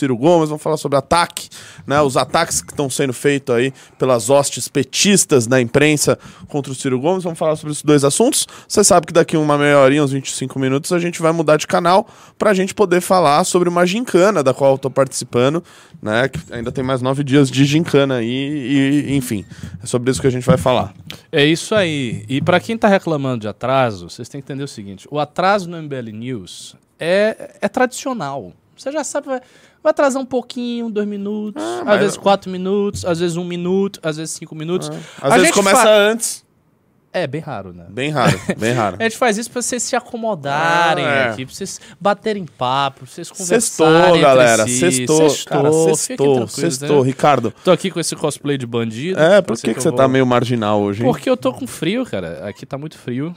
[0.00, 1.48] Ciro Gomes, vamos falar sobre ataque,
[1.86, 2.00] né?
[2.00, 6.98] Os ataques que estão sendo feitos aí pelas hostes petistas na imprensa contra o Ciro
[6.98, 7.22] Gomes.
[7.22, 8.46] Vamos falar sobre esses dois assuntos.
[8.66, 11.66] Você sabe que daqui uma meia horinha, uns 25 minutos, a gente vai mudar de
[11.66, 12.08] canal
[12.38, 15.62] para a gente poder falar sobre uma gincana da qual eu tô participando,
[16.02, 16.28] né?
[16.28, 19.44] Que ainda tem mais nove dias de gincana aí e, enfim,
[19.82, 20.94] é sobre isso que a gente vai falar.
[21.30, 22.24] É isso aí.
[22.28, 25.68] E para quem tá reclamando de atraso, vocês têm que entender o seguinte: o atraso
[25.68, 28.52] no MBL News é, é tradicional.
[28.76, 29.28] Você já sabe,
[29.82, 33.98] vai, atrasar um pouquinho, dois minutos, Ah, às vezes quatro minutos, às vezes um minuto,
[34.02, 34.90] às vezes cinco minutos.
[35.20, 36.48] Às A vezes começa fa- antes.
[37.12, 37.86] É, bem raro, né?
[37.88, 38.94] Bem raro, bem raro.
[39.00, 41.28] A gente faz isso pra vocês se acomodarem Ah, é.
[41.30, 44.64] aqui, pra vocês baterem papo, pra vocês conversarem Sextou, galera.
[44.64, 44.78] si.
[44.78, 45.72] Sextou, cara.
[45.72, 47.00] fiquem Sextou, tranquilos, sextou.
[47.00, 47.06] né?
[47.06, 49.18] Ricardo, Tô aqui com esse cosplay de bandido.
[49.18, 51.10] é, por que, que eu você vou- tá meio marginal hoje, hein?
[51.10, 52.46] Porque eu tô com frio, cara.
[52.46, 53.34] Aqui tá muito frio.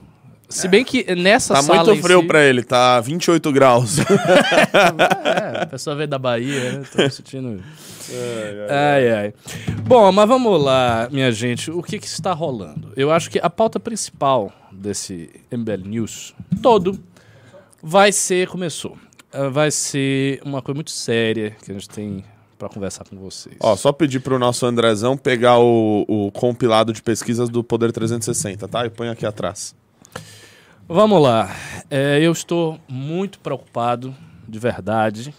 [0.53, 3.97] Se bem que nessa Tá sala muito em frio si- pra ele, tá 28 graus.
[5.23, 6.83] É, a pessoa veio da Bahia, né?
[6.91, 7.63] Tô me sentindo...
[8.69, 9.33] Ai, ai.
[9.83, 11.71] Bom, mas vamos lá, minha gente.
[11.71, 12.91] O que que está rolando?
[12.95, 16.99] Eu acho que a pauta principal desse MBL News todo
[17.81, 18.47] vai ser...
[18.47, 18.97] Começou.
[19.31, 22.23] Ah, Vai ser uma coisa muito séria que a gente tem
[22.59, 23.55] pra conversar com vocês.
[23.59, 28.67] Ó, só pedir pro nosso Andrezão pegar o, o compilado de pesquisas do Poder 360,
[28.67, 28.85] tá?
[28.85, 29.73] E põe aqui atrás.
[30.87, 31.49] Vamos lá.
[31.89, 34.13] É, eu estou muito preocupado,
[34.47, 35.33] de verdade.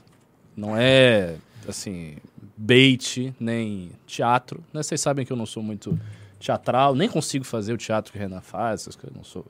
[0.56, 1.36] Não é,
[1.68, 2.16] assim,
[2.56, 4.64] bait, nem teatro.
[4.72, 4.82] Né?
[4.82, 5.98] Vocês sabem que eu não sou muito
[6.40, 9.14] teatral, nem consigo fazer o teatro que o Renan faz, essas coisas.
[9.14, 9.44] Não sou,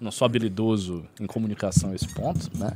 [0.00, 2.72] não sou habilidoso em comunicação a esse ponto, né?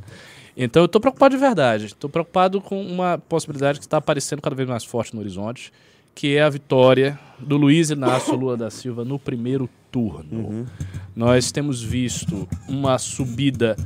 [0.56, 1.86] Então eu estou preocupado de verdade.
[1.86, 5.72] Estou preocupado com uma possibilidade que está aparecendo cada vez mais forte no horizonte,
[6.14, 10.66] que é a vitória do Luiz Inácio Lula da Silva no primeiro turno.
[11.14, 13.76] Nós temos visto uma subida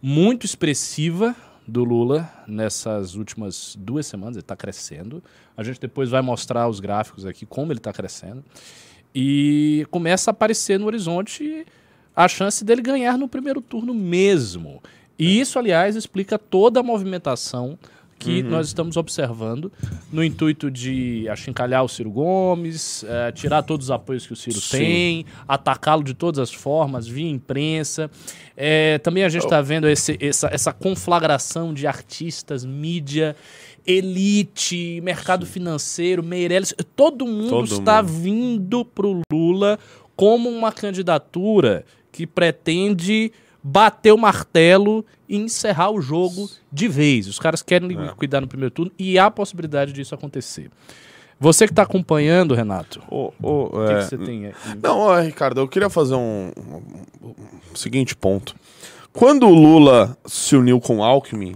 [0.00, 1.34] muito expressiva
[1.66, 4.36] do Lula nessas últimas duas semanas.
[4.36, 5.22] Ele está crescendo.
[5.56, 8.42] A gente depois vai mostrar os gráficos aqui como ele está crescendo.
[9.14, 11.66] E começa a aparecer no horizonte
[12.16, 14.82] a chance dele ganhar no primeiro turno mesmo.
[15.18, 17.78] E isso, aliás, explica toda a movimentação
[18.18, 19.70] que nós estamos observando
[20.12, 24.60] no intuito de achincalhar o Ciro Gomes, eh, tirar todos os apoios que o Ciro
[24.60, 24.76] Sim.
[24.78, 28.10] tem, atacá-lo de todas as formas, via imprensa.
[28.56, 33.36] Eh, também a gente está vendo esse- essa, essa conflagração de artistas, mídia,
[33.86, 36.74] elite, mercado financeiro, Meirelles.
[36.94, 38.12] Todo mundo Todo está mundo.
[38.20, 39.78] vindo para o Lula
[40.16, 43.30] como uma candidatura que pretende
[43.70, 47.26] bater o martelo e encerrar o jogo de vez.
[47.26, 48.08] Os caras querem É.
[48.16, 50.70] cuidar no primeiro turno e há a possibilidade disso acontecer.
[51.40, 54.52] Você que está acompanhando, Renato, o que, é, que você tem aí?
[54.82, 57.28] Não, Ricardo, eu queria fazer um, um-
[57.72, 58.56] um seguinte ponto.
[59.12, 61.54] Quando o Lula se uniu com o Alckmin,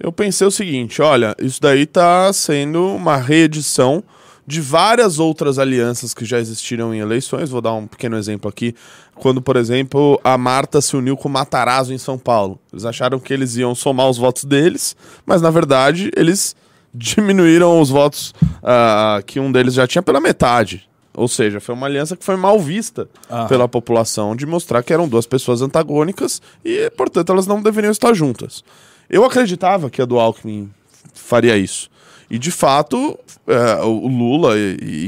[0.00, 4.02] eu pensei o seguinte: olha, isso daí tá sendo uma reedição
[4.50, 7.48] de várias outras alianças que já existiram em eleições.
[7.50, 8.74] Vou dar um pequeno exemplo aqui.
[9.14, 12.58] Quando, por exemplo, a Marta se uniu com o Matarazzo em São Paulo.
[12.72, 16.56] Eles acharam que eles iam somar os votos deles, mas na verdade eles
[16.92, 20.88] diminuíram os votos ah, que um deles já tinha pela metade.
[21.14, 23.46] Ou seja, foi uma aliança que foi mal vista Aham.
[23.46, 28.12] pela população de mostrar que eram duas pessoas antagônicas e, portanto, elas não deveriam estar
[28.14, 28.64] juntas.
[29.08, 30.70] Eu acreditava que a do Alckmin
[31.14, 31.89] faria isso.
[32.30, 34.54] E, de fato, é, o Lula,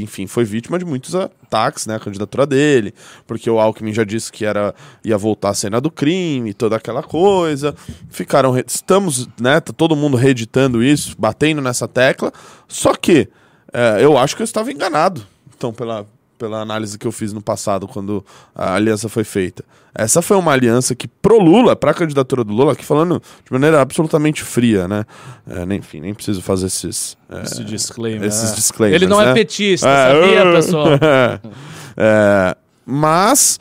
[0.00, 1.94] enfim, foi vítima de muitos ataques, né?
[1.94, 2.92] A candidatura dele,
[3.28, 4.74] porque o Alckmin já disse que era,
[5.04, 7.76] ia voltar à cena do crime, toda aquela coisa.
[8.10, 8.58] Ficaram.
[8.66, 9.60] Estamos, né?
[9.60, 12.32] Tá todo mundo reeditando isso, batendo nessa tecla.
[12.66, 13.28] Só que
[13.72, 15.24] é, eu acho que eu estava enganado.
[15.56, 16.06] Então, pela,
[16.42, 19.64] pela análise que eu fiz no passado, quando a aliança foi feita.
[19.94, 23.80] Essa foi uma aliança que, pro Lula, pra candidatura do Lula, aqui falando de maneira
[23.80, 25.04] absolutamente fria, né?
[25.48, 27.16] É, nem, enfim, nem preciso fazer esses.
[27.30, 28.26] é, Esse disclaimer.
[28.26, 28.56] esses né?
[28.56, 29.30] disclaimers, Ele não né?
[29.30, 30.86] é petista, É, sabia, uh, pessoal?
[31.94, 33.60] É, mas,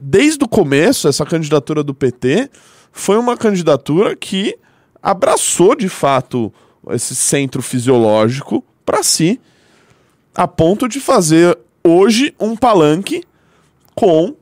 [0.00, 2.48] desde o começo, essa candidatura do PT
[2.92, 4.56] foi uma candidatura que
[5.02, 6.50] abraçou, de fato,
[6.92, 9.38] esse centro fisiológico para si,
[10.34, 13.22] a ponto de fazer hoje um palanque
[13.94, 14.34] com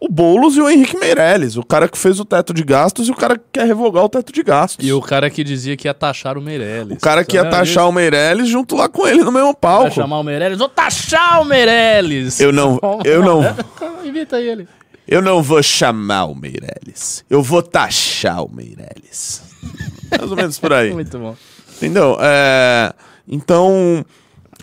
[0.00, 3.10] o Boulos e o Henrique Meirelles, o cara que fez o teto de gastos e
[3.10, 4.86] o cara que quer revogar o teto de gastos.
[4.86, 6.96] E o cara que dizia que ia taxar o Meirelles.
[6.96, 9.90] O cara que ia taxar o Meirelles junto lá com ele no mesmo Vai palco.
[9.94, 10.58] chamar o Meirelles?
[10.58, 12.40] Vou taxar o Meirelles!
[12.40, 13.42] Eu não, eu não,
[14.02, 14.66] Invita ele.
[15.06, 17.22] eu não vou chamar o Meirelles.
[17.28, 19.42] Eu vou taxar o Meirelles.
[20.18, 20.92] Mais ou menos por aí.
[20.94, 21.36] Muito bom.
[21.76, 22.16] Entendeu?
[22.20, 22.92] É,
[23.28, 24.02] então,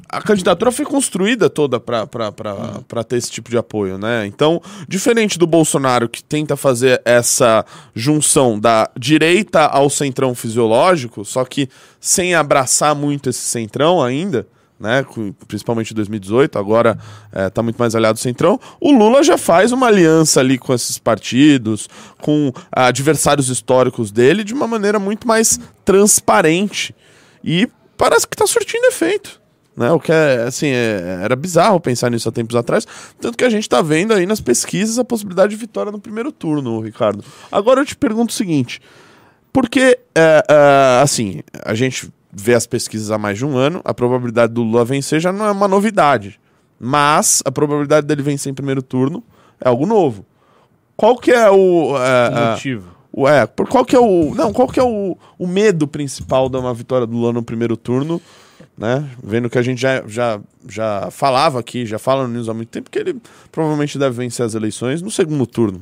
[0.09, 4.25] a candidatura foi construída toda para ter esse tipo de apoio, né?
[4.25, 11.43] Então, diferente do Bolsonaro, que tenta fazer essa junção da direita ao centrão fisiológico, só
[11.43, 11.69] que
[11.99, 14.47] sem abraçar muito esse centrão ainda,
[14.79, 15.05] né?
[15.47, 16.97] Principalmente em 2018, agora
[17.33, 18.59] está muito mais aliado ao centrão.
[18.79, 21.89] O Lula já faz uma aliança ali com esses partidos,
[22.21, 26.95] com adversários históricos dele, de uma maneira muito mais transparente.
[27.43, 27.67] E
[27.97, 29.36] parece que está surtindo efeito.
[29.77, 29.91] Né?
[29.91, 32.87] O que é, assim, é, era bizarro pensar nisso há tempos atrás.
[33.21, 36.31] Tanto que a gente está vendo aí nas pesquisas a possibilidade de vitória no primeiro
[36.31, 37.23] turno, Ricardo.
[37.51, 38.81] Agora eu te pergunto o seguinte:
[39.53, 43.93] porque, é, é, assim, a gente vê as pesquisas há mais de um ano, a
[43.93, 46.39] probabilidade do Lula vencer já não é uma novidade.
[46.79, 49.23] Mas a probabilidade dele vencer em primeiro turno
[49.61, 50.25] é algo novo.
[50.95, 51.95] Qual que é o.
[51.97, 52.97] É, o motivo?
[53.27, 54.33] É, por qual que é o.
[54.35, 57.77] Não, qual que é o, o medo principal de uma vitória do Lula no primeiro
[57.77, 58.21] turno?
[58.77, 59.09] Né?
[59.21, 62.69] Vendo que a gente já, já, já falava aqui, já fala no News há muito
[62.69, 63.19] tempo, que ele
[63.51, 65.81] provavelmente deve vencer as eleições no segundo turno.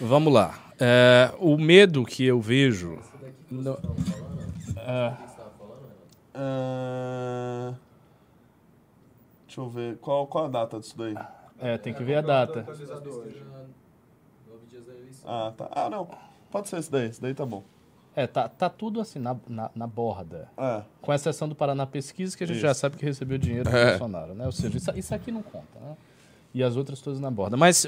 [0.00, 0.58] Vamos lá.
[0.78, 2.98] É, o medo que eu vejo.
[3.50, 3.78] No,
[4.76, 5.12] é,
[6.34, 7.74] uh,
[9.46, 9.96] deixa eu ver.
[9.98, 11.14] Qual, qual a data disso daí?
[11.60, 12.66] É, tem que ver a data.
[15.24, 15.68] Ah, tá.
[15.70, 16.08] Ah, não.
[16.50, 17.08] Pode ser esse daí.
[17.08, 17.62] Esse daí tá bom.
[18.16, 20.48] É, tá, tá tudo assim na, na, na borda.
[20.56, 20.82] É.
[21.00, 22.66] Com exceção do Paraná Pesquisa, que a gente isso.
[22.66, 23.90] já sabe que recebeu dinheiro do é.
[23.90, 24.46] Bolsonaro, né?
[24.46, 25.96] Ou seja, isso, isso aqui não conta, né?
[26.54, 27.56] E as outras todas na borda.
[27.56, 27.84] Mas,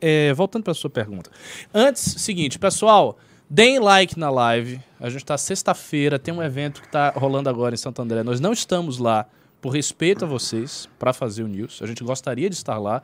[0.00, 1.30] é, voltando para a sua pergunta.
[1.74, 3.18] Antes, seguinte, pessoal,
[3.50, 4.80] deem like na live.
[5.00, 8.22] A gente está sexta-feira, tem um evento que está rolando agora em Santo André.
[8.22, 9.26] Nós não estamos lá
[9.60, 11.80] por respeito a vocês para fazer o news.
[11.82, 13.02] A gente gostaria de estar lá.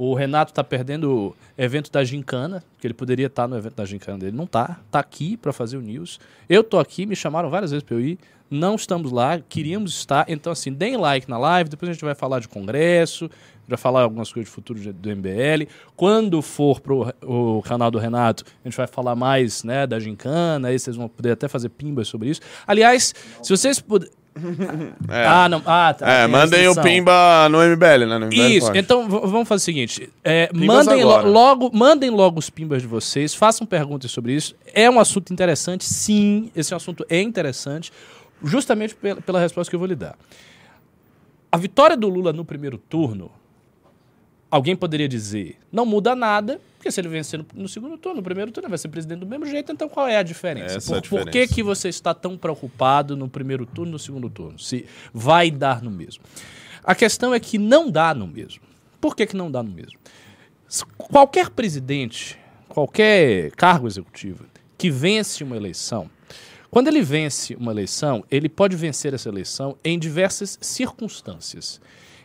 [0.00, 3.74] O Renato está perdendo o evento da Gincana, que ele poderia estar tá no evento
[3.74, 4.36] da Gincana dele.
[4.36, 6.20] Não está, está aqui para fazer o news.
[6.48, 8.18] Eu estou aqui, me chamaram várias vezes para eu ir.
[8.48, 10.24] Não estamos lá, queríamos estar.
[10.28, 11.68] Então, assim, deem like na live.
[11.68, 13.28] Depois a gente vai falar de congresso,
[13.68, 15.68] vai falar algumas coisas de futuro do MBL.
[15.94, 20.68] Quando for para o canal do Renato, a gente vai falar mais né, da Gincana.
[20.68, 22.40] Aí vocês vão poder até fazer pimbas sobre isso.
[22.66, 24.16] Aliás, se vocês puderem.
[25.08, 25.26] É.
[25.26, 25.62] Ah, não.
[25.66, 26.08] Ah, tá.
[26.08, 28.18] É, mandem o Pimba no MBL, né?
[28.18, 28.78] No MBL Isso, pode.
[28.78, 33.34] então vamos fazer o seguinte: é, mandem, lo logo, mandem logo os Pimbas de vocês,
[33.34, 34.54] façam perguntas sobre isso.
[34.72, 37.90] É um assunto interessante, sim, esse assunto é interessante,
[38.44, 40.16] justamente pela, pela resposta que eu vou lhe dar.
[41.50, 43.30] A vitória do Lula no primeiro turno,
[44.50, 48.22] alguém poderia dizer, não muda nada, porque se ele vencer no, no, segundo turno, no
[48.22, 50.76] primeiro turno, ele vai ser presidente do mesmo jeito, então qual é a diferença?
[50.76, 51.26] Essa por, é a diferença.
[51.26, 54.58] por que, que você está tão preocupado no primeiro turno e no segundo turno?
[54.58, 56.22] Se vai dar no mesmo.
[56.82, 58.62] A questão é que não dá no mesmo.
[59.00, 59.98] Por que, que não dá no mesmo?
[60.96, 64.44] Qualquer presidente, qualquer cargo executivo
[64.76, 66.08] que vence uma eleição,
[66.70, 71.80] quando ele vence uma eleição, ele pode vencer essa eleição em diversas circunstâncias.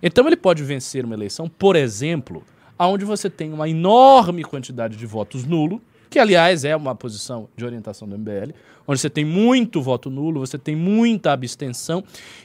[0.05, 2.43] Então ele pode vencer uma eleição, por exemplo,
[2.77, 7.63] onde você tem uma enorme quantidade de votos nulo, que aliás é uma posição de
[7.63, 8.51] orientação do MBL,
[8.85, 12.03] onde você tem muito voto nulo, você tem muita abstenção.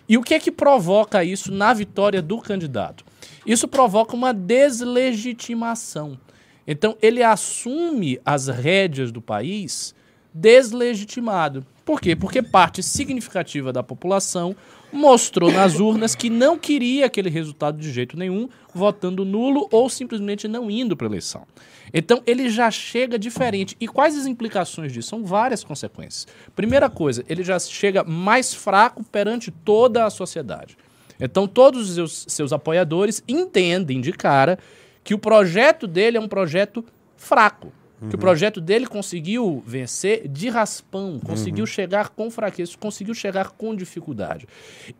[0.09, 3.05] E o que é que provoca isso na vitória do candidato?
[3.45, 6.17] Isso provoca uma deslegitimação.
[6.65, 9.95] Então ele assume as rédeas do país
[10.41, 11.67] deslegitimado.
[11.85, 12.15] Por quê?
[12.15, 14.55] Porque parte significativa da população
[14.93, 20.47] mostrou nas urnas que não queria aquele resultado de jeito nenhum, votando nulo ou simplesmente
[20.47, 21.47] não indo para a eleição.
[21.93, 23.77] Então ele já chega diferente.
[23.81, 25.09] E quais as implicações disso?
[25.09, 26.27] São várias consequências.
[26.55, 30.77] Primeira coisa, ele já chega mais fraco perante toda a sociedade.
[31.19, 34.59] Então todos os seus, seus apoiadores entendem de cara
[35.03, 36.85] que o projeto dele é um projeto
[37.17, 37.73] fraco.
[38.01, 38.09] Uhum.
[38.09, 41.67] Que o projeto dele conseguiu vencer de raspão, conseguiu uhum.
[41.67, 44.47] chegar com fraqueza, conseguiu chegar com dificuldade.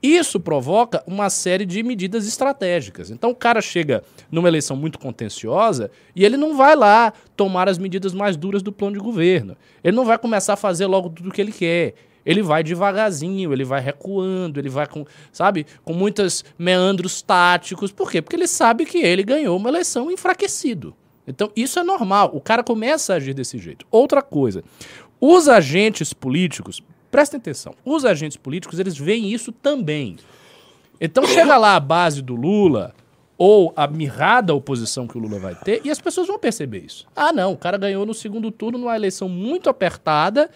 [0.03, 3.11] Isso provoca uma série de medidas estratégicas.
[3.11, 7.79] Então o cara chega numa eleição muito contenciosa e ele não vai lá tomar as
[7.79, 9.57] medidas mais duras do plano de governo.
[9.83, 11.95] Ele não vai começar a fazer logo tudo o que ele quer.
[12.27, 17.91] Ele vai devagarzinho, ele vai recuando, ele vai com, sabe, com muitos meandros táticos.
[17.91, 18.21] Por quê?
[18.21, 20.95] Porque ele sabe que ele ganhou uma eleição enfraquecido.
[21.29, 22.31] Então, isso é normal.
[22.33, 23.87] O cara começa a agir desse jeito.
[23.91, 24.65] Outra coisa,
[25.21, 30.17] os agentes políticos, prestem atenção, os agentes políticos, eles veem isso também.
[30.99, 32.95] Então, chega lá a base do Lula,
[33.37, 37.07] ou a mirrada oposição que o Lula vai ter, e as pessoas vão perceber isso.
[37.15, 40.51] Ah, não, o cara ganhou no segundo turno numa eleição muito apertada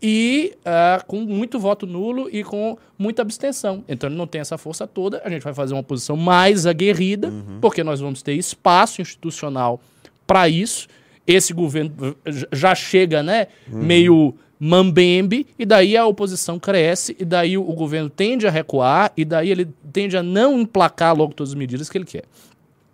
[0.00, 3.84] e uh, com muito voto nulo e com muita abstenção.
[3.88, 5.20] Então ele não tem essa força toda.
[5.24, 7.58] A gente vai fazer uma posição mais aguerrida, uhum.
[7.60, 9.80] porque nós vamos ter espaço institucional
[10.26, 10.88] para isso.
[11.26, 12.16] Esse governo
[12.52, 13.82] já chega, né, uhum.
[13.82, 19.24] meio mambembe, e daí a oposição cresce, e daí o, governo tende a recuar, e
[19.24, 22.24] daí ele tende a não emplacar logo todas as medidas que ele quer.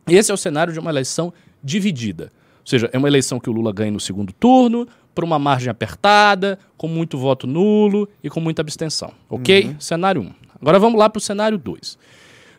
[0.08, 1.32] Esse é o cenário de uma eleição
[1.62, 2.32] dividida.
[2.60, 5.70] Ou seja, é uma eleição que o Lula ganha no segundo turno, por uma margem
[5.70, 9.12] apertada, com muito voto nulo e com muita abstenção.
[9.28, 9.66] Ok?
[9.66, 9.80] Uhum.
[9.80, 10.25] Cenário 1.
[10.25, 10.32] Um.
[10.60, 11.99] Agora vamos lá para o cenário 2.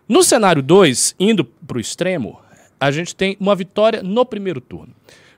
[0.07, 2.39] No cenário 2, indo para o extremo,
[2.81, 4.91] a gente tem uma vitória no primeiro turno.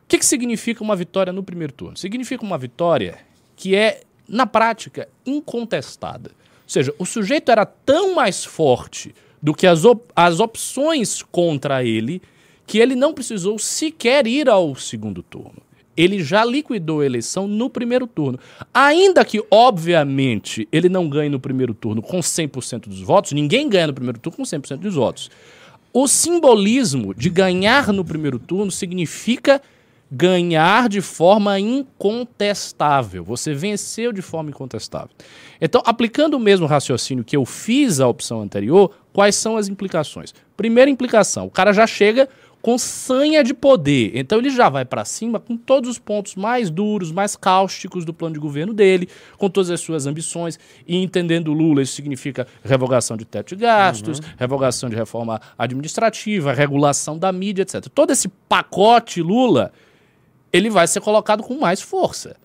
[0.03, 1.97] O que, que significa uma vitória no primeiro turno?
[1.97, 3.19] Significa uma vitória
[3.57, 6.29] que é, na prática, incontestada.
[6.29, 11.83] Ou seja, o sujeito era tão mais forte do que as, op as opções contra
[11.83, 12.21] ele
[12.65, 15.61] que ele não precisou sequer ir ao segundo turno.
[15.97, 18.39] Ele já liquidou a eleição no primeiro turno.
[18.73, 23.87] Ainda que, obviamente, ele não ganhe no primeiro turno com 100% dos votos, ninguém ganha
[23.87, 25.29] no primeiro turno com 100% dos votos.
[25.95, 29.61] O simbolismo de ganhar no primeiro turno significa
[30.11, 33.23] ganhar de forma incontestável.
[33.23, 35.11] Você venceu de forma incontestável.
[35.61, 40.33] Então, aplicando o mesmo raciocínio que eu fiz à opção anterior, quais são as implicações?
[40.57, 42.27] Primeira implicação: o cara já chega
[42.63, 44.13] com sanha de poder.
[44.15, 48.13] Então ele já vai para cima com todos os pontos mais duros, mais cáusticos do
[48.13, 50.57] plano de governo dele, com todas as suas ambições.
[50.87, 54.25] E entendendo Lula, isso significa revogação de teto de gastos, uhum.
[54.37, 57.85] revogação de reforma administrativa, regulação da mídia, etc.
[57.93, 59.73] Todo esse pacote Lula,
[60.53, 62.37] ele vai ser colocado com mais força.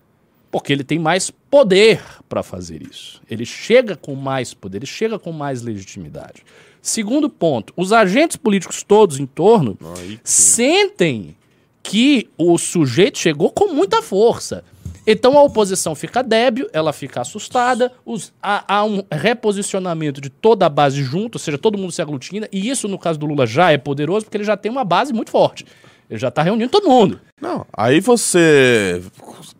[0.51, 3.21] Porque ele tem mais poder para fazer isso.
[3.29, 6.43] Ele chega com mais poder, ele chega com mais legitimidade.
[6.81, 9.77] Segundo ponto, os agentes políticos todos em torno
[10.23, 11.35] sentem
[11.83, 14.63] que o sujeito chegou com muita força.
[15.05, 20.67] Então a oposição fica débil, ela fica assustada, os, há, há, um reposicionamento de toda
[20.67, 23.47] a base junto, ou seja, todo mundo se aglutina, e isso no caso do Lula
[23.47, 25.65] já é poderoso porque ele já tem uma base muito forte.
[26.07, 27.19] Ele já está reunindo todo mundo.
[27.41, 29.01] Não, aí você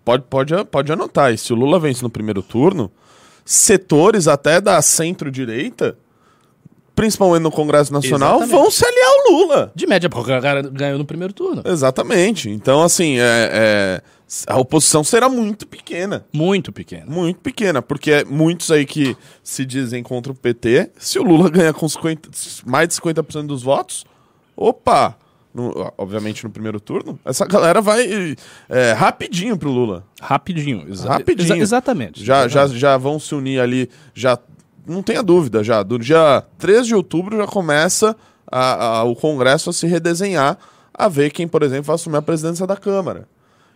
[0.05, 2.91] pode, pode, pode anotar, e se o Lula vence no primeiro turno,
[3.43, 5.97] setores até da centro-direita
[7.00, 8.51] principalmente no Congresso Nacional, Exatamente.
[8.51, 9.72] vão se aliar ao Lula.
[9.74, 11.63] De média, porque o cara ganhou no primeiro turno.
[11.65, 12.50] Exatamente.
[12.50, 13.22] Então, assim, é,
[13.53, 14.01] é,
[14.46, 16.25] a oposição será muito pequena.
[16.34, 17.06] Muito pequena.
[17.08, 21.74] Muito pequena, porque muitos aí que se dizem contra o PT, se o Lula ganhar
[21.74, 22.29] com 50,
[22.65, 24.06] mais de 50% dos votos,
[24.53, 25.15] opa!
[25.53, 28.36] No, obviamente no primeiro turno, essa galera vai
[28.70, 30.06] é, rapidinho pro Lula.
[30.22, 31.53] Rapidinho, exa rapidinho.
[31.53, 32.24] Exa exatamente.
[32.24, 32.74] Já, exatamente.
[32.74, 34.38] Já, já vão se unir ali, já
[34.86, 38.15] não tenha dúvida já, do dia 3 de outubro já começa
[38.51, 40.57] a, a, o Congresso a se redesenhar,
[40.93, 43.27] a ver quem, por exemplo, vai assumir a presidência da Câmara.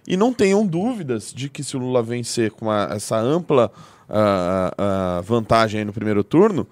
[0.07, 3.71] E não tenham dúvidas de que se o Lula vencer com essa ampla
[4.09, 6.67] uh, uh, vantagem no primeiro turno,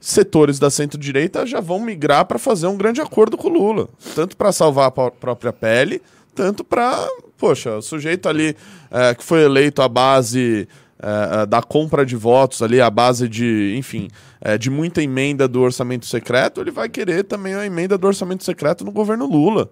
[0.00, 3.88] setores da centro-direita já vão migrar para fazer um grande acordo com o Lula.
[4.14, 6.00] Tanto para salvar a própria pele,
[6.34, 7.06] tanto para.
[7.36, 8.56] Poxa, o sujeito ali
[8.90, 10.66] uh, que foi eleito à base
[11.02, 14.08] é, é, da compra de votos ali, a base de, enfim,
[14.40, 18.44] é, de muita emenda do orçamento secreto, ele vai querer também a emenda do orçamento
[18.44, 19.70] secreto no governo Lula.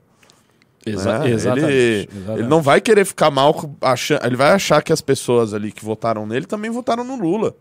[0.85, 1.31] Exa né?
[1.31, 5.01] exatamente, ele, exatamente, ele não vai querer ficar mal, achando, ele vai achar que as
[5.01, 7.55] pessoas ali que votaram nele também votaram no Lula.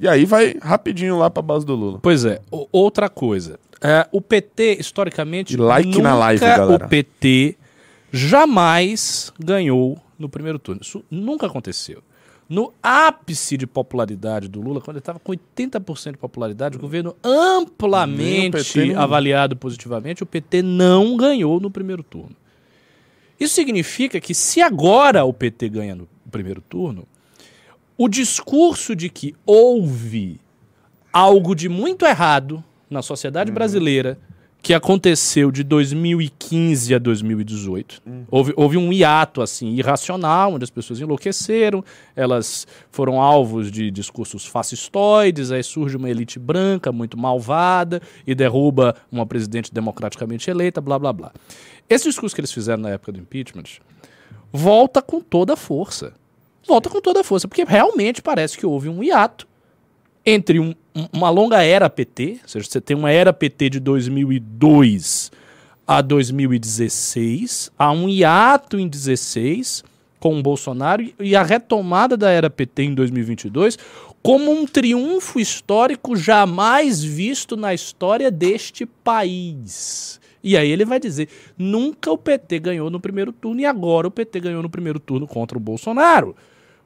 [0.00, 1.98] E aí vai rapidinho lá para base do Lula.
[2.02, 2.40] Pois é,
[2.72, 3.58] outra coisa.
[3.82, 6.86] É, o PT, historicamente, e like nunca na live, galera.
[6.86, 7.56] o PT
[8.16, 10.80] jamais ganhou no primeiro turno.
[10.82, 12.02] Isso nunca aconteceu.
[12.48, 17.16] No ápice de popularidade do Lula, quando ele estava com 80% de popularidade, o governo
[17.22, 22.36] amplamente avaliado positivamente, o PT não ganhou no primeiro turno.
[23.38, 27.06] Isso significa que se agora o PT ganha no primeiro turno,
[27.98, 30.40] o discurso de que houve
[31.12, 33.54] algo de muito errado na sociedade uhum.
[33.54, 34.18] brasileira
[34.66, 38.02] que aconteceu de 2015 a 2018.
[38.04, 38.24] Hum.
[38.28, 41.84] Houve, houve um hiato assim irracional, onde as pessoas enlouqueceram,
[42.16, 48.96] elas foram alvos de discursos fascistoides, aí surge uma elite branca muito malvada e derruba
[49.08, 51.32] uma presidente democraticamente eleita, blá blá blá.
[51.88, 53.78] Esse discurso que eles fizeram na época do impeachment
[54.52, 56.12] volta com toda a força.
[56.66, 59.46] Volta com toda a força, porque realmente parece que houve um hiato
[60.26, 60.74] entre um,
[61.12, 65.30] uma longa era PT, ou seja, você tem uma era PT de 2002
[65.86, 69.84] a 2016, há um hiato em 16
[70.18, 73.78] com o Bolsonaro e a retomada da era PT em 2022
[74.22, 80.20] como um triunfo histórico jamais visto na história deste país.
[80.42, 84.10] E aí ele vai dizer: nunca o PT ganhou no primeiro turno e agora o
[84.10, 86.34] PT ganhou no primeiro turno contra o Bolsonaro.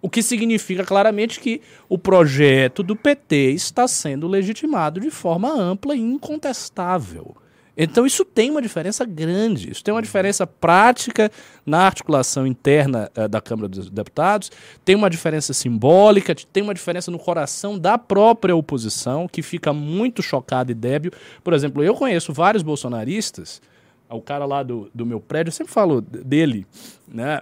[0.02, 5.94] O que significa claramente que o projeto do PT está sendo legitimado de forma ampla
[5.94, 7.36] e incontestável.
[7.82, 9.70] Então isso tem uma diferença grande.
[9.70, 11.30] Isso tem uma diferença prática
[11.64, 14.50] na articulação interna eh, da Câmara dos Deputados,
[14.84, 20.22] tem uma diferença simbólica, tem uma diferença no coração da própria oposição, que fica muito
[20.22, 21.12] chocado e débil.
[21.42, 23.62] Por exemplo, eu conheço vários bolsonaristas,
[24.10, 26.66] o cara lá do, do meu prédio, eu sempre falo dele,
[27.08, 27.40] né?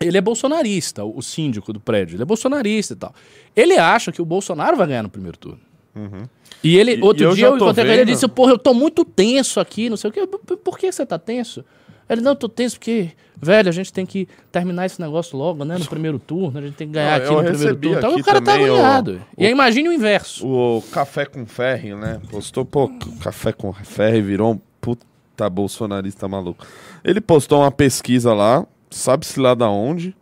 [0.00, 2.14] Ele é bolsonarista, o síndico do prédio.
[2.16, 3.12] Ele é bolsonarista e tal.
[3.56, 5.60] Ele acha que o Bolsonaro vai ganhar no primeiro turno.
[5.94, 6.22] Uhum.
[6.62, 8.72] E ele, outro e eu dia, eu encontrei com ele e disse: Porra, eu tô
[8.72, 10.26] muito tenso aqui, não sei o quê.
[10.26, 11.64] Por, que você tá tenso?
[12.08, 15.64] Ele, não, eu tô tenso porque, velho, a gente tem que terminar esse negócio logo,
[15.64, 15.76] né?
[15.76, 17.98] No primeiro turno, a gente tem que ganhar Não, aqui no primeiro turno.
[17.98, 19.20] Então o cara tá o- agoniado.
[19.36, 20.46] E aí o- imagine o inverso.
[20.46, 22.20] O Café com Ferre, né?
[22.30, 22.88] Postou, pô,
[23.20, 26.64] Café com Ferre virou um puta bolsonarista maluco.
[27.04, 30.14] Ele postou uma pesquisa lá, sabe-se lá da onde,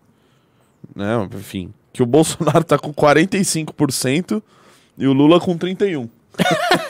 [0.95, 1.29] né?
[1.35, 4.43] Enfim, que o Bolsonaro tá com 45%
[4.99, 6.09] e o Lula com 31%.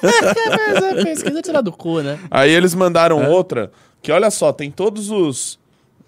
[0.02, 2.18] Mas a pesquisa é tirar do cu, né?
[2.30, 3.70] Aí eles mandaram outra,
[4.02, 5.58] que olha só, tem todos os.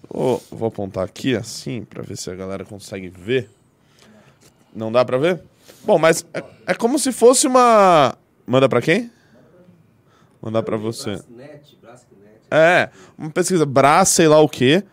[0.09, 3.49] Ô, vou apontar aqui assim, pra ver se a galera consegue ver.
[4.73, 5.41] Não dá pra ver?
[5.83, 8.15] Bom, mas é, é como se fosse uma.
[8.45, 9.09] Manda pra quem?
[10.41, 11.19] Mandar pra você.
[12.51, 14.83] É, uma pesquisa Brás, sei lá o quê,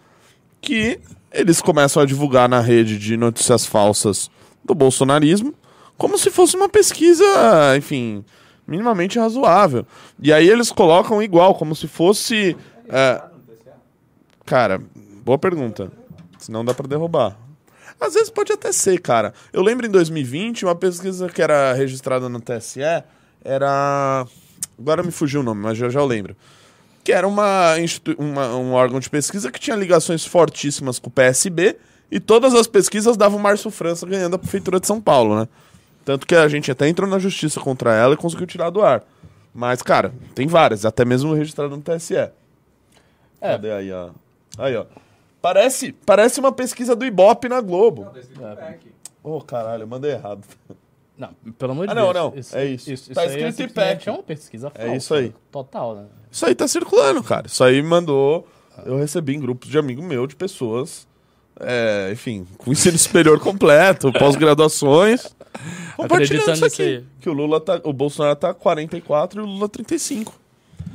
[0.67, 0.99] que
[1.33, 4.29] eles começam a divulgar na rede de notícias falsas
[4.65, 5.55] do bolsonarismo,
[5.97, 7.25] como se fosse uma pesquisa,
[7.77, 8.25] enfim,
[8.67, 9.87] minimamente razoável.
[10.21, 12.57] E aí eles colocam igual, como se fosse.
[12.89, 13.23] é,
[14.45, 14.83] cara,
[15.25, 15.91] boa pergunta.
[16.37, 17.39] Senão dá pra derrubar.
[18.01, 19.33] Às vezes pode até ser, cara.
[19.53, 22.81] Eu lembro em 2020, uma pesquisa que era registrada no TSE
[23.43, 24.27] era.
[24.79, 26.37] Agora me fugiu o nome, mas já já eu lembro
[27.07, 27.75] que era uma,
[28.19, 31.77] uma- um órgão de pesquisa que tinha ligações fortíssimas com o PSB
[32.11, 35.49] e todas as pesquisas davam o Márcio França ganhando a Prefeitura de São Paulo, né?
[36.05, 39.05] Tanto que a gente até entrou na justiça contra ela e conseguiu tirar do ar.
[39.55, 42.17] Mas, cara, tem várias, até mesmo registrado no TSE.
[42.17, 42.33] É.
[43.41, 44.11] Cadê aí, ó?
[44.59, 44.85] Aí, ó.
[45.41, 48.03] Parece, parece uma pesquisa do Ibope na Globo.
[49.23, 50.43] Ô, caralho, eu mandei errado.
[51.19, 52.53] Não, pelo amor de Ah, não, Deus.
[52.53, 52.93] não, é isso.
[52.93, 53.71] Isso, Tá isso é escrito simplesmente
[54.03, 54.09] IPEC.
[54.09, 54.97] É uma pesquisa É falsa.
[54.97, 55.35] isso aí.
[55.51, 56.05] Total, né?
[56.31, 57.47] Isso aí tá circulando, cara.
[57.47, 58.47] Isso aí mandou.
[58.85, 61.07] Eu recebi em grupos de amigo meu, de pessoas.
[61.59, 65.35] é, enfim, com ensino superior completo, pós-graduações.
[65.97, 66.83] Compartilhando Acreditando isso aqui.
[66.83, 67.05] aí.
[67.19, 67.81] Que o Lula tá.
[67.83, 70.35] O Bolsonaro tá 44 e o Lula 35.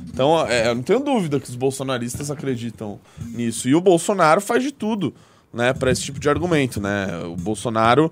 [0.08, 3.68] Então, é, eu não tenho dúvida que os bolsonaristas acreditam nisso.
[3.68, 5.12] E o Bolsonaro faz de tudo,
[5.52, 7.08] né, para esse tipo de argumento, né?
[7.26, 8.10] O Bolsonaro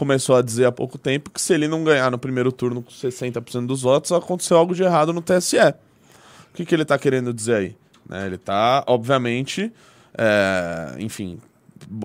[0.00, 2.90] começou a dizer há pouco tempo que se ele não ganhar no primeiro turno com
[2.90, 5.58] 60% dos votos, aconteceu algo de errado no TSE.
[5.58, 7.76] O que, que ele está querendo dizer aí?
[8.08, 9.70] Né, ele está, obviamente,
[10.16, 11.38] é, enfim,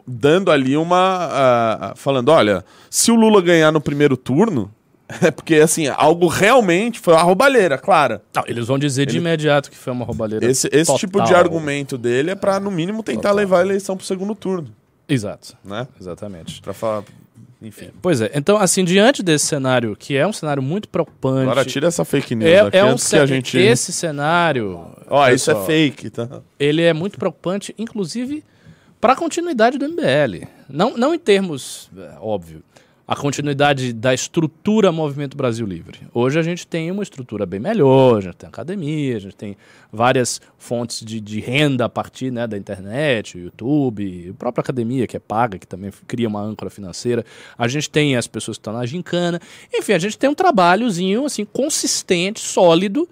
[0.06, 1.30] dando ali uma.
[1.32, 4.70] ah, falando: olha, se o Lula ganhar no primeiro turno,
[5.22, 8.22] é porque, assim, algo realmente foi uma roubalheira, clara.
[8.36, 10.46] Não, eles vão dizer de imediato que foi uma roubalheira.
[10.46, 11.00] Esse, esse total.
[11.00, 13.36] tipo de argumento dele é para, no mínimo, tentar Total.
[13.36, 14.68] levar a eleição pro segundo turno,
[15.08, 15.88] Exato, né?
[15.98, 16.62] exatamente.
[16.62, 17.06] Pra falar.
[17.66, 17.90] Enfim.
[18.00, 21.50] Pois é, então, assim, diante desse cenário, que é um cenário muito preocupante.
[21.50, 23.58] Agora tira essa fake news é, aqui é um antes que a gente.
[23.58, 24.86] Esse cenário.
[25.10, 26.42] Ó, isso é pessoal, fake, tá?
[26.60, 28.44] ele é muito preocupante, inclusive
[29.02, 30.48] para a continuidade do MBL.
[30.70, 32.64] Não, não em termos, é, óbvio,
[33.08, 36.00] a continuidade da estrutura Movimento Brasil Livre.
[36.12, 39.56] Hoje a gente tem uma estrutura bem melhor, a gente tem academia, a gente tem
[39.94, 45.16] várias fontes de, de renda a partir né, da internet, YouTube, a própria academia que
[45.16, 47.24] é paga, que também cria uma âncora financeira.
[47.56, 49.40] A gente tem as pessoas que estão na gincana.
[49.72, 53.08] Enfim, a gente tem um trabalhozinho assim consistente, sólido,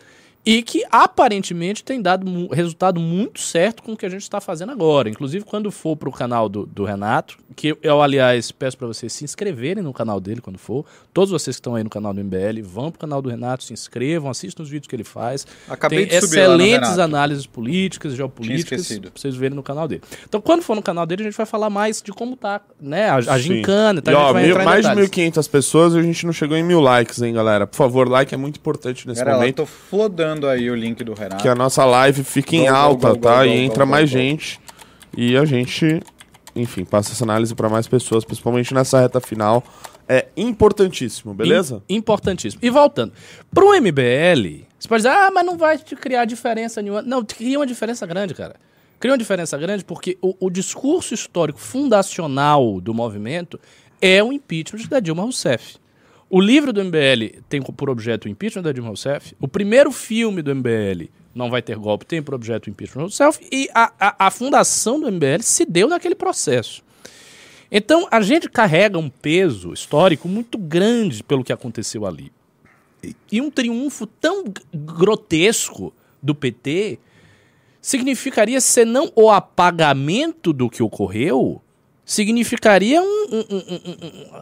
[0.46, 4.42] e que aparentemente tem dado mu- resultado muito certo com o que a gente está
[4.42, 5.10] fazendo agora.
[5.10, 9.14] Inclusive, quando for para o canal do, do Renato, que eu, aliás, peço para vocês
[9.14, 10.84] se inscreverem no canal dele quando for.
[11.14, 13.64] Todos vocês que estão aí no canal do MBL, vão para o canal do Renato,
[13.64, 15.46] se inscrevam, assistam os vídeos que ele faz.
[15.70, 19.88] Acabei tem de subir lá no excelentes análises políticas, geopolíticas, para vocês verem no canal
[19.88, 20.02] dele.
[20.28, 23.08] Então, quando for no canal dele, a gente vai falar mais de como tá né,
[23.10, 24.02] a, a gincana.
[24.02, 24.12] Tá?
[24.12, 25.10] E, ó, mil- mais de detalhes.
[25.10, 27.68] 1.500 pessoas e a gente não chegou em mil likes, hein, galera?
[27.68, 29.58] Por favor, like é muito importante nesse eu momento.
[29.58, 31.42] tô flodando aí o link do Renato.
[31.42, 33.36] Que a nossa live fique em gol, alta, gol, tá?
[33.38, 34.60] gol, e gol, entra mais gente.
[35.16, 36.02] E a gente,
[36.56, 39.64] enfim, passa essa análise para mais pessoas, principalmente nessa reta final.
[40.08, 41.82] É importantíssimo, beleza?
[41.88, 42.60] Im- importantíssimo.
[42.64, 43.14] E voltando,
[43.54, 47.02] pro MBL, você pode dizer, ah, mas não vai te criar diferença nenhuma.
[47.02, 48.56] Não, cria uma diferença grande, cara.
[49.00, 53.60] Cria uma diferença grande porque o, o discurso histórico fundacional do movimento
[54.02, 55.78] é o impeachment da Dilma Rousseff.
[56.36, 59.36] O livro do MBL tem por objeto o impeachment da Dilma Rousseff.
[59.40, 63.04] O primeiro filme do MBL, Não Vai Ter Golpe, tem por objeto o impeachment da
[63.04, 63.40] Rousseff.
[63.52, 66.82] E a, a, a fundação do MBL se deu naquele processo.
[67.72, 72.32] Então, a gente carrega um peso histórico muito grande pelo que aconteceu ali.
[73.32, 74.44] E- um triunfo tão
[74.74, 76.98] grotesco do PT
[77.80, 81.62] significaria, se não o apagamento do que ocorreu,
[82.04, 84.42] significaria um- um- um-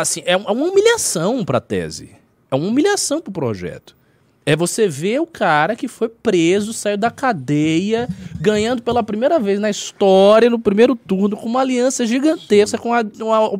[0.00, 2.10] assim, é uma humilhação para a tese.
[2.50, 3.96] É uma humilhação para o projeto.
[4.44, 8.08] É você ver o cara que foi preso, saiu da cadeia,
[8.40, 13.52] ganhando pela primeira vez na história, no primeiro turno, com uma aliança gigantesca, com uma,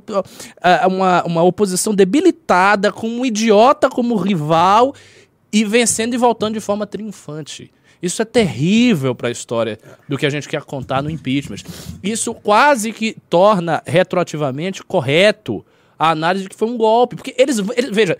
[0.86, 4.94] uma, uma oposição debilitada, com um idiota como rival
[5.52, 7.70] e vencendo e voltando de forma triunfante.
[8.00, 11.58] Isso é terrível para a história do que a gente quer contar no impeachment.
[12.02, 15.62] Isso quase que torna retroativamente correto
[15.98, 17.16] a análise de que foi um golpe.
[17.16, 18.16] Porque eles, eles veja,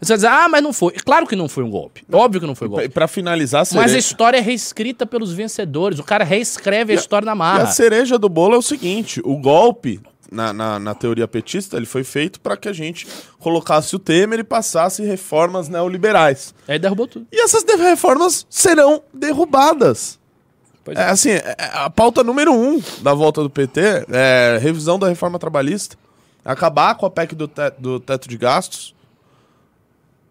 [0.00, 0.92] você vai dizer, ah, mas não foi.
[0.92, 2.04] Claro que não foi um golpe.
[2.12, 2.88] Óbvio que não foi um golpe.
[2.88, 5.98] pra finalizar, a Mas a cereja, história é reescrita pelos vencedores.
[5.98, 7.66] O cara reescreve a história na e a marra.
[7.66, 12.04] cereja do bolo é o seguinte: o golpe, na, na, na teoria petista, ele foi
[12.04, 13.06] feito para que a gente
[13.38, 16.54] colocasse o Temer e passasse reformas neoliberais.
[16.68, 17.26] Aí derrubou tudo.
[17.32, 20.18] E essas reformas serão derrubadas.
[20.84, 24.98] Pois É, assim, é- é a pauta número um da volta do PT é revisão
[24.98, 25.96] da reforma trabalhista,
[26.52, 28.94] acabar com a PEC do, te- do teto de gastos,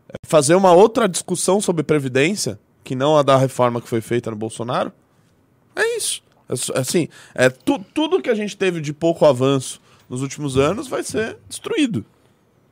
[0.10, 4.30] é fazer uma outra discussão sobre previdência, que não a da reforma que foi feita
[4.32, 4.92] no Bolsonaro.
[5.76, 6.22] É isso.
[6.50, 10.58] É só- assim, é tu- tudo que a gente teve de pouco avanço nos últimos
[10.58, 12.06] anos vai ser destruído.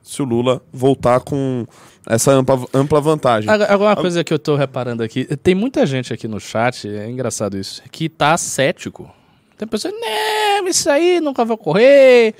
[0.01, 1.65] Se o Lula voltar com
[2.05, 3.49] essa ampla, ampla vantagem.
[3.49, 7.09] Agora, uma coisa que eu tô reparando aqui, tem muita gente aqui no chat, é
[7.09, 9.11] engraçado isso, que tá cético.
[9.57, 12.35] Tem pessoas, não, isso aí nunca vai ocorrer,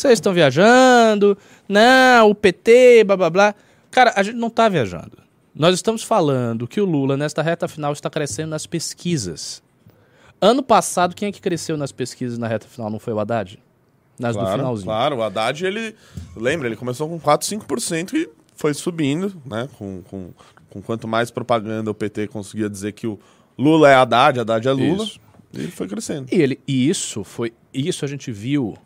[0.00, 1.36] vocês estão viajando,
[1.68, 3.54] não, o PT, blá blá blá.
[3.90, 5.18] Cara, a gente não tá viajando.
[5.54, 9.62] Nós estamos falando que o Lula, nesta reta final, está crescendo nas pesquisas.
[10.40, 12.90] Ano passado, quem é que cresceu nas pesquisas na reta final?
[12.90, 13.58] Não foi o Haddad?
[14.20, 14.84] Nas do Claro, finalzinho.
[14.86, 15.94] claro, o Haddad, ele.
[16.36, 19.68] Lembra, ele começou com 4, 5% e foi subindo, né?
[19.78, 20.30] Com, com,
[20.70, 23.18] com quanto mais propaganda o PT conseguia dizer que o
[23.58, 25.02] Lula é Haddad, Haddad é Lula.
[25.04, 25.20] Isso.
[25.52, 26.28] E ele foi crescendo.
[26.30, 27.52] E, ele, e isso foi.
[27.74, 28.76] Isso a gente viu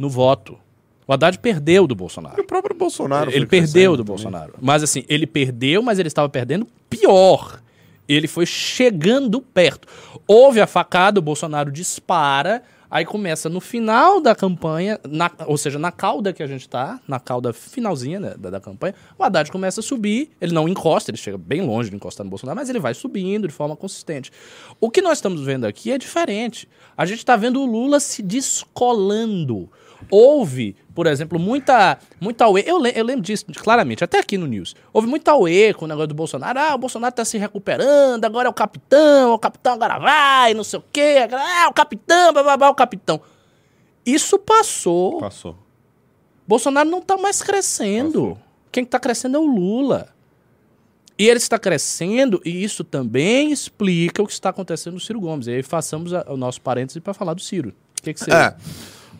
[0.00, 0.58] no voto.
[1.06, 2.40] O Haddad perdeu do E Bolsonaro.
[2.40, 3.30] o próprio Bolsonaro.
[3.30, 4.06] Ele perdeu do também.
[4.06, 4.54] Bolsonaro.
[4.60, 7.60] Mas assim, ele perdeu, mas ele estava perdendo pior.
[8.08, 9.86] Ele foi chegando perto.
[10.26, 15.78] Houve a facada, o Bolsonaro dispara, aí começa no final da campanha, na- ou seja,
[15.78, 19.50] na cauda que a gente tá, na cauda finalzinha né, da, da campanha, o Haddad
[19.52, 22.68] começa a subir, ele não encosta, ele chega bem longe de encostar no Bolsonaro, mas
[22.68, 24.32] ele vai subindo de forma consistente.
[24.80, 26.68] O que nós estamos vendo aqui é diferente.
[26.96, 29.68] A gente está vendo o Lula se descolando.
[30.10, 32.62] Houve, por exemplo, muita, muita auê.
[32.66, 34.74] Eu, eu lembro disso claramente, até aqui no News.
[34.92, 36.58] Houve muita auê com o negócio do Bolsonaro.
[36.58, 40.64] Ah, o Bolsonaro tá se recuperando, agora é o capitão, o capitão agora vai, não
[40.64, 41.20] sei o quê.
[41.24, 43.20] agora- Ah, o capitão, blá, blá, blá, o capitão.
[44.06, 45.18] Isso passou.
[45.18, 45.56] Passou.
[46.46, 48.38] Bolsonaro não tá mais crescendo.
[48.72, 50.08] Quem tá crescendo é o Lula.
[51.18, 55.46] E ele está crescendo, e isso também explica o que está acontecendo no Ciro Gomes.
[55.48, 57.74] E aí façamos a- o nosso parêntese para falar do Ciro.
[57.98, 58.32] O que, que você.
[58.32, 58.54] É.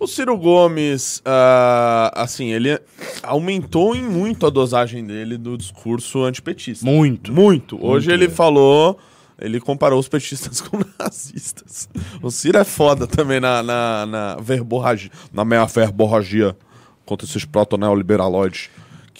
[0.01, 2.81] O Ciro Gomes, ah, assim, ele
[3.23, 6.87] aumentou em muito a dosagem dele do discurso antipetista.
[6.87, 7.31] Muito.
[7.31, 7.77] Muito.
[7.77, 8.35] Hoje Muito ele mesmo.
[8.35, 8.99] falou,
[9.39, 11.87] ele comparou os petistas com nazistas.
[12.23, 16.57] O Ciro é foda também na, na, na verborragia, na meia verborragia
[17.05, 18.71] contra esses proto-neoliberaloides.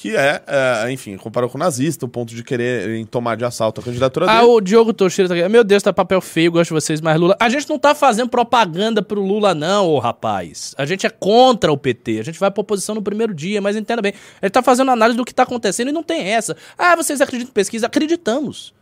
[0.01, 3.83] Que é, é, enfim, comparou com o nazista, o ponto de quererem tomar de assalto
[3.83, 4.47] a candidatura Ah, dele.
[4.53, 5.47] o Diogo Toshiro tá aqui.
[5.47, 7.37] Meu Deus, tá papel feio, gosto de vocês, mas Lula.
[7.39, 10.75] A gente não tá fazendo propaganda pro Lula, não, ô rapaz.
[10.79, 12.19] A gente é contra o PT.
[12.19, 14.15] A gente vai pra oposição no primeiro dia, mas entenda bem.
[14.41, 16.57] Ele tá fazendo análise do que tá acontecendo e não tem essa.
[16.79, 17.87] Ah, vocês acreditam em pesquisa?
[17.87, 18.73] Acreditamos.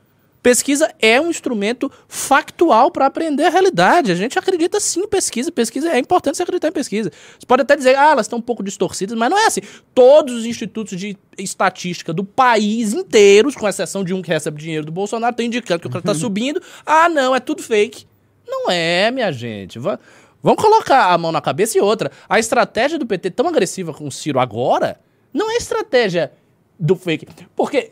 [0.42, 4.12] Pesquisa é um instrumento factual para aprender a realidade.
[4.12, 5.50] A gente acredita sim em pesquisa.
[5.50, 7.10] Pesquisa é importante você acreditar em pesquisa.
[7.38, 9.60] Você pode até dizer, ah, elas estão um pouco distorcidas, mas não é assim.
[9.94, 14.86] Todos os institutos de estatística do país inteiros, com exceção de um que recebe dinheiro
[14.86, 16.62] do Bolsonaro, estão indicando que o cara está subindo.
[16.86, 18.06] Ah, não, é tudo fake.
[18.46, 19.78] Não é, minha gente.
[19.78, 19.98] Va-
[20.42, 22.12] Vamos colocar a mão na cabeça e outra.
[22.28, 25.00] A estratégia do PT tão agressiva com o Ciro agora
[25.34, 26.32] não é estratégia
[26.78, 27.26] do fake.
[27.56, 27.90] Porque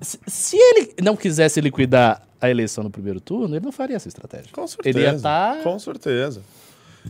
[0.00, 4.48] se- ele não quisesse liquidar a eleição no primeiro turno, ele não faria essa estratégia.
[4.52, 4.98] Com certeza.
[4.98, 6.42] Ele ia tá- Com certeza.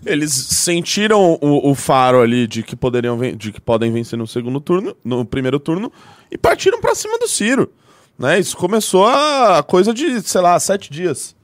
[0.04, 4.60] Eles sentiram o, o faro ali de que poderiam de que podem vencer no segundo
[4.60, 5.92] turno, no primeiro turno,
[6.30, 7.72] e partiram pra cima do Ciro.
[8.18, 8.38] Né?
[8.40, 11.34] Isso começou a coisa de, sei lá, sete dias.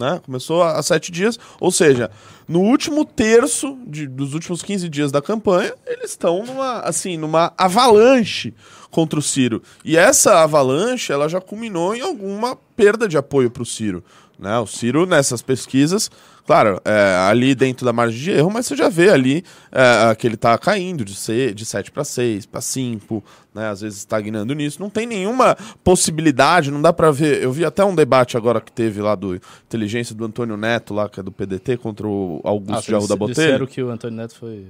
[0.00, 0.18] Né?
[0.24, 1.38] Começou há sete dias.
[1.60, 2.10] Ou seja,
[2.48, 7.52] no último terço de- dos últimos 15 dias da campanha, eles estão numa, assim, numa
[7.58, 8.54] avalanche
[8.90, 9.62] contra o Ciro.
[9.84, 14.02] E essa avalanche, ela já culminou em alguma perda de apoio para o Ciro.
[14.38, 14.58] Né?
[14.58, 16.10] O Ciro, nessas pesquisas,
[16.46, 20.26] claro, é, ali dentro da margem de erro, mas você já vê ali é, que
[20.26, 23.24] ele está caindo de, ser, de 7 para 6, para 5,
[23.54, 23.68] né?
[23.68, 24.80] às vezes estagnando nisso.
[24.80, 27.42] Não tem nenhuma possibilidade, não dá para ver.
[27.42, 29.34] Eu vi até um debate agora que teve lá do
[29.66, 33.16] inteligência do Antônio Neto, lá, que é do PDT, contra o Augusto ah, de Arruda
[33.16, 33.34] Botelho.
[33.34, 34.66] Disseram que o Antônio Neto foi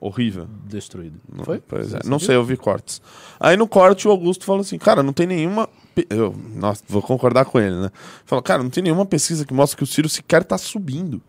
[0.00, 0.46] horrível.
[0.66, 1.20] Destruído.
[1.32, 1.60] Não, foi?
[1.60, 2.00] Pois é.
[2.04, 3.00] Não sei, eu vi cortes.
[3.38, 5.68] Aí no corte o Augusto falou assim, cara, não tem nenhuma.
[6.10, 7.90] Eu, nossa, vou concordar com ele, né?
[8.24, 11.22] Falou, cara, não tem nenhuma pesquisa que mostre que o Ciro sequer tá subindo.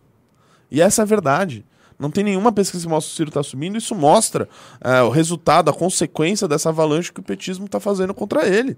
[0.72, 1.66] E essa é a verdade.
[1.98, 3.78] Não tem nenhuma pesquisa que mostre que o Ciro está subindo.
[3.78, 4.50] Isso mostra
[4.82, 8.78] é, o resultado, a consequência dessa avalanche que o petismo está fazendo contra ele.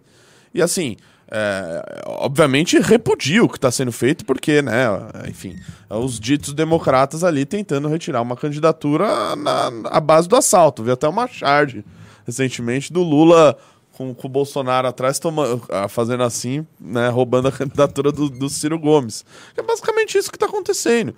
[0.53, 0.97] E assim,
[1.29, 4.87] é, obviamente repudio o que está sendo feito, porque, né,
[5.27, 5.55] enfim,
[5.89, 10.83] os ditos democratas ali tentando retirar uma candidatura na, à base do assalto.
[10.83, 11.83] Vi até uma charge
[12.25, 13.57] recentemente do Lula
[13.97, 18.77] com, com o Bolsonaro atrás toma, fazendo assim, né, roubando a candidatura do, do Ciro
[18.77, 19.25] Gomes.
[19.57, 21.15] É basicamente isso que está acontecendo.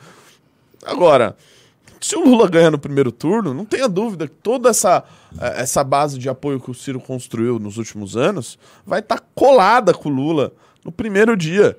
[0.86, 1.36] Agora,
[2.00, 5.04] se o Lula ganha no primeiro turno, não tenha dúvida que toda essa,
[5.38, 9.26] é, essa base de apoio que o Ciro construiu nos últimos anos vai estar tá
[9.36, 10.54] colada com o Lula
[10.86, 11.78] no primeiro dia,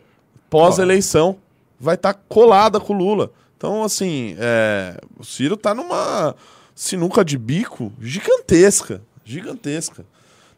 [0.51, 1.39] pós-eleição.
[1.79, 3.33] Vai estar tá colada com o Lula.
[3.57, 6.35] Então, assim, é, o Ciro está numa
[6.75, 9.01] sinuca de bico gigantesca.
[9.25, 10.05] Gigantesca.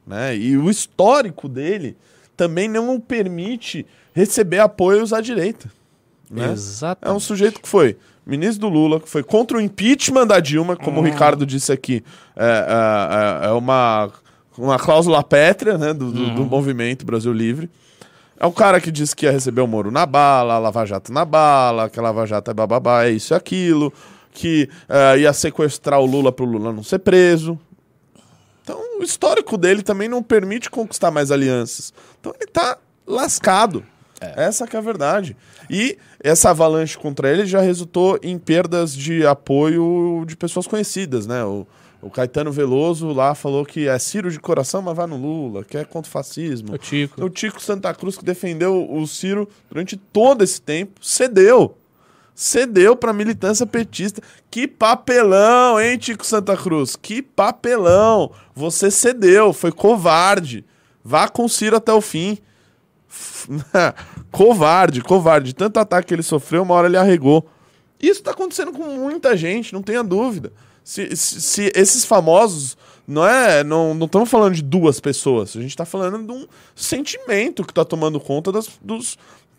[0.07, 0.37] Né?
[0.37, 1.97] E o histórico dele
[2.37, 5.71] também não o permite receber apoios à direita.
[6.31, 6.55] Né?
[7.03, 10.77] É um sujeito que foi ministro do Lula, que foi contra o impeachment da Dilma,
[10.77, 11.05] como o hum.
[11.05, 12.03] Ricardo disse aqui,
[12.37, 14.11] é, é, é, é uma,
[14.57, 16.49] uma cláusula pétrea né, do, do, do, uhum.
[16.49, 17.69] movimento Brasil Livre.
[18.39, 21.13] É um cara que disse que ia receber o Moro na bala, a Lava Jato
[21.13, 23.93] na bala, que a Lava Jato é bababá, é isso e aquilo,
[24.33, 27.59] que uh, ia sequestrar o Lula para o Lula não ser preso.
[28.63, 31.93] Então, o histórico dele também não permite conquistar mais alianças.
[32.21, 33.85] Então, ele está lascado.
[34.21, 34.45] É.
[34.45, 35.37] Essa que é a verdade.
[35.69, 41.45] E essa avalanche contra ele já resultou em perdas de apoio de pessoas conhecidas, né?
[41.45, 41.67] O,
[42.01, 45.77] o Caetano Veloso lá falou que é Ciro de coração, mas vai no Lula, que
[45.77, 46.75] é contra o fascismo.
[46.75, 47.25] O Tico.
[47.25, 51.77] O Tico Santa Cruz, que defendeu o Ciro durante todo esse tempo, cedeu.
[52.43, 54.21] Cedeu para militância petista.
[54.51, 56.97] Que papelão, hein, Tico Santa Cruz?
[56.97, 58.33] Que papelão.
[58.53, 60.65] Você cedeu, foi covarde.
[61.05, 62.39] Vá com o Ciro até o fim.
[64.33, 65.55] covarde, covarde.
[65.55, 67.49] Tanto ataque que ele sofreu, uma hora ele arregou.
[68.01, 70.53] Isso está acontecendo com muita gente, não tenha dúvida.
[70.83, 72.77] Se, se, se, esses famosos
[73.07, 76.47] não é não não estamos falando de duas pessoas a gente está falando de um
[76.75, 79.17] sentimento que está tomando conta das, dos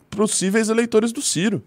[0.09, 1.63] possíveis eleitores do Ciro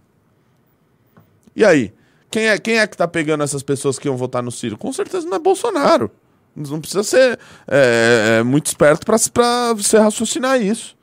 [1.57, 1.93] e aí
[2.31, 4.93] quem é quem é que está pegando essas pessoas que iam votar no Ciro com
[4.93, 6.11] certeza não é Bolsonaro
[6.55, 10.97] não precisa ser é, é, muito esperto para você raciocinar isso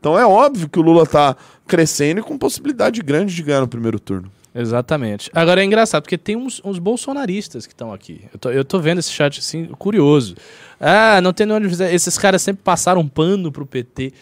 [0.00, 3.68] então é óbvio que o Lula está crescendo e com possibilidade grande de ganhar no
[3.68, 4.30] primeiro turno.
[4.54, 5.30] Exatamente.
[5.34, 8.24] Agora é engraçado, porque tem uns, uns bolsonaristas que estão aqui.
[8.32, 10.34] Eu tô, eu tô vendo esse chat assim, curioso.
[10.80, 14.12] Ah, não tem onde Esses caras sempre passaram pano pro PT.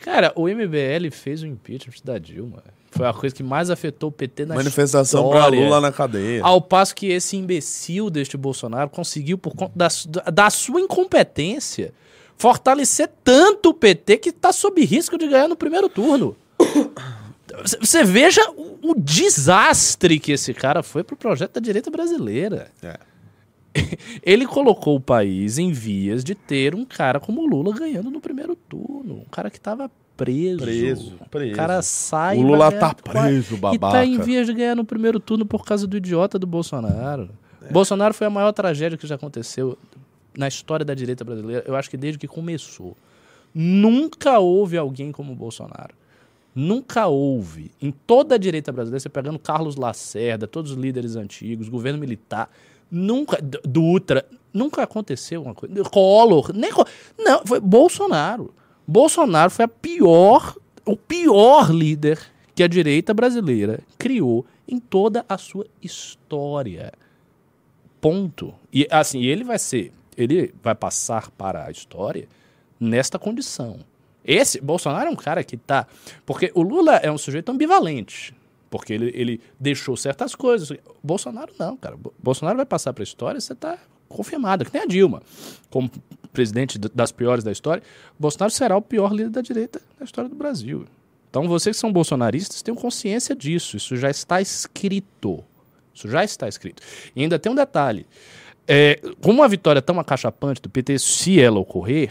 [0.00, 2.62] Cara, o MBL fez o impeachment da Dilma.
[2.96, 6.42] Foi a coisa que mais afetou o PT na Manifestação para Lula na cadeia.
[6.42, 9.88] Ao passo que esse imbecil deste Bolsonaro conseguiu, por conta da,
[10.30, 11.92] da sua incompetência,
[12.36, 16.36] fortalecer tanto o PT que está sob risco de ganhar no primeiro turno.
[17.80, 22.70] Você veja o, o, desastre que esse cara foi pro projeto da direita brasileira.
[22.82, 22.98] É.
[24.22, 28.20] Ele colocou o país em vias de ter um cara como o Lula ganhando no
[28.20, 29.20] primeiro turno.
[29.20, 30.58] Um cara que estava preso.
[30.58, 31.52] Preso, preso.
[31.52, 32.38] O cara sai.
[32.38, 33.74] O Lula tá preso, babaca.
[33.74, 37.28] E tá em vias de ganhar no primeiro turno por causa do idiota do Bolsonaro.
[37.62, 37.72] É.
[37.72, 39.76] Bolsonaro foi a maior tragédia que já aconteceu
[40.36, 42.96] na história da direita brasileira, eu acho que desde que começou.
[43.54, 45.94] Nunca houve alguém como o Bolsonaro.
[46.54, 47.70] Nunca houve.
[47.80, 52.50] Em toda a direita brasileira, você pegando Carlos Lacerda, todos os líderes antigos, governo militar,
[52.90, 53.38] nunca.
[53.64, 55.74] Dutra, nunca aconteceu uma coisa.
[55.84, 56.70] Collor, nem.
[57.18, 58.54] Não, foi Bolsonaro.
[58.86, 62.18] Bolsonaro foi a pior, o pior líder
[62.54, 66.92] que a direita brasileira criou em toda a sua história.
[68.00, 68.54] Ponto.
[68.72, 72.26] E assim, ele vai ser ele vai passar para a história
[72.80, 73.80] nesta condição.
[74.24, 75.86] Esse Bolsonaro é um cara que tá.
[76.24, 78.34] Porque o Lula é um sujeito ambivalente.
[78.68, 80.76] Porque ele, ele deixou certas coisas.
[81.02, 81.96] Bolsonaro não, cara.
[82.18, 85.22] Bolsonaro vai passar para a história, você está confirmado, que nem a Dilma.
[85.70, 85.90] Como
[86.32, 87.82] presidente das piores da história,
[88.18, 90.84] Bolsonaro será o pior líder da direita da história do Brasil.
[91.30, 93.76] Então, vocês que são bolsonaristas tenham consciência disso.
[93.76, 95.42] Isso já está escrito.
[95.94, 96.82] Isso já está escrito.
[97.14, 98.06] E ainda tem um detalhe.
[98.68, 102.10] É, como uma vitória tão acachapante do PT, se ela ocorrer,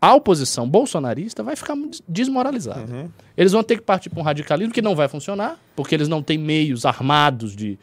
[0.00, 1.76] a oposição bolsonarista vai ficar
[2.08, 2.92] desmoralizada.
[2.92, 3.10] Uhum.
[3.36, 6.22] Eles vão ter que partir para um radicalismo que não vai funcionar, porque eles não
[6.22, 7.78] têm meios armados de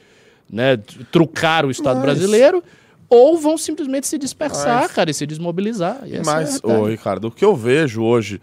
[0.49, 0.77] né,
[1.11, 2.63] trucar o Estado Mas- brasileiro,
[3.09, 5.99] ou vão simplesmente se dispersar, Mas- cara, e se desmobilizar.
[6.05, 6.81] E essa é a Mas, realidade.
[6.81, 8.41] ô Ricardo, o que eu vejo hoje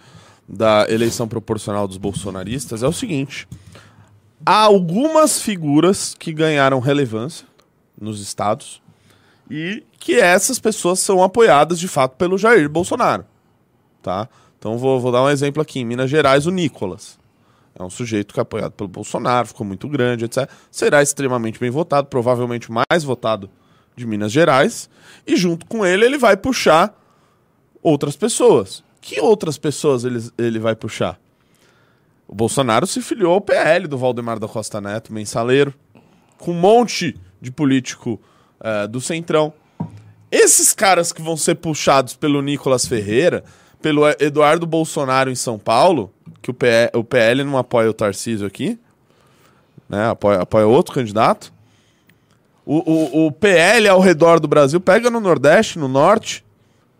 [0.48, 3.48] da eleição proporcional dos bolsonaristas é o seguinte:
[4.44, 7.46] há algumas figuras que ganharam relevância
[8.00, 8.80] nos estados
[9.50, 13.24] e que essas pessoas são apoiadas de fato pelo Jair Bolsonaro,
[14.02, 14.28] tá?
[14.58, 15.80] Então vou, vou dar um exemplo aqui.
[15.80, 17.18] Em Minas Gerais, o Nicolas.
[17.74, 20.48] É um sujeito que é apoiado pelo Bolsonaro, ficou muito grande, etc.
[20.70, 23.48] Será extremamente bem votado, provavelmente mais votado
[24.02, 24.88] de Minas Gerais.
[25.26, 26.94] E junto com ele, ele vai puxar
[27.82, 28.84] outras pessoas.
[29.00, 31.18] Que outras pessoas ele, ele vai puxar?
[32.28, 35.74] O Bolsonaro se filiou ao PL do Valdemar da Costa Neto, mensaleiro,
[36.38, 38.20] com um monte de político
[38.60, 39.52] eh, do Centrão.
[40.30, 43.44] Esses caras que vão ser puxados pelo Nicolas Ferreira,
[43.82, 46.10] pelo Eduardo Bolsonaro em São Paulo,
[46.40, 48.78] que o, PE o PL não apoia o Tarcísio aqui,
[49.88, 51.52] né, apoia, apoia outro candidato.
[52.64, 56.44] O, o, o PL ao redor do Brasil, pega no Nordeste, no Norte,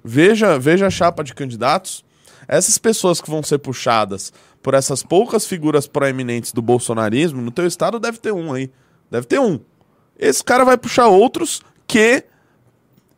[0.05, 2.05] veja, veja a chapa de candidatos.
[2.48, 7.66] Essas pessoas que vão ser puxadas por essas poucas figuras proeminentes do bolsonarismo, no teu
[7.66, 8.70] estado deve ter um aí.
[9.11, 9.61] Deve ter um.
[10.18, 12.25] Esse cara vai puxar outros que,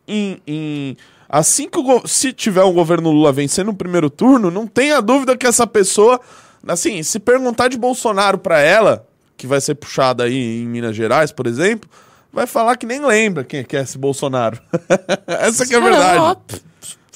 [0.07, 4.67] em, em- assim que o se tiver um governo Lula vencendo no primeiro turno, não
[4.67, 6.19] tenha dúvida que essa pessoa,
[6.67, 11.31] assim, se perguntar de Bolsonaro pra ela, que vai ser puxada aí em Minas Gerais,
[11.31, 11.89] por exemplo,
[12.35, 14.59] vai falar que nem lembra quem é é esse Bolsonaro.
[15.25, 16.37] essa que é a verdade.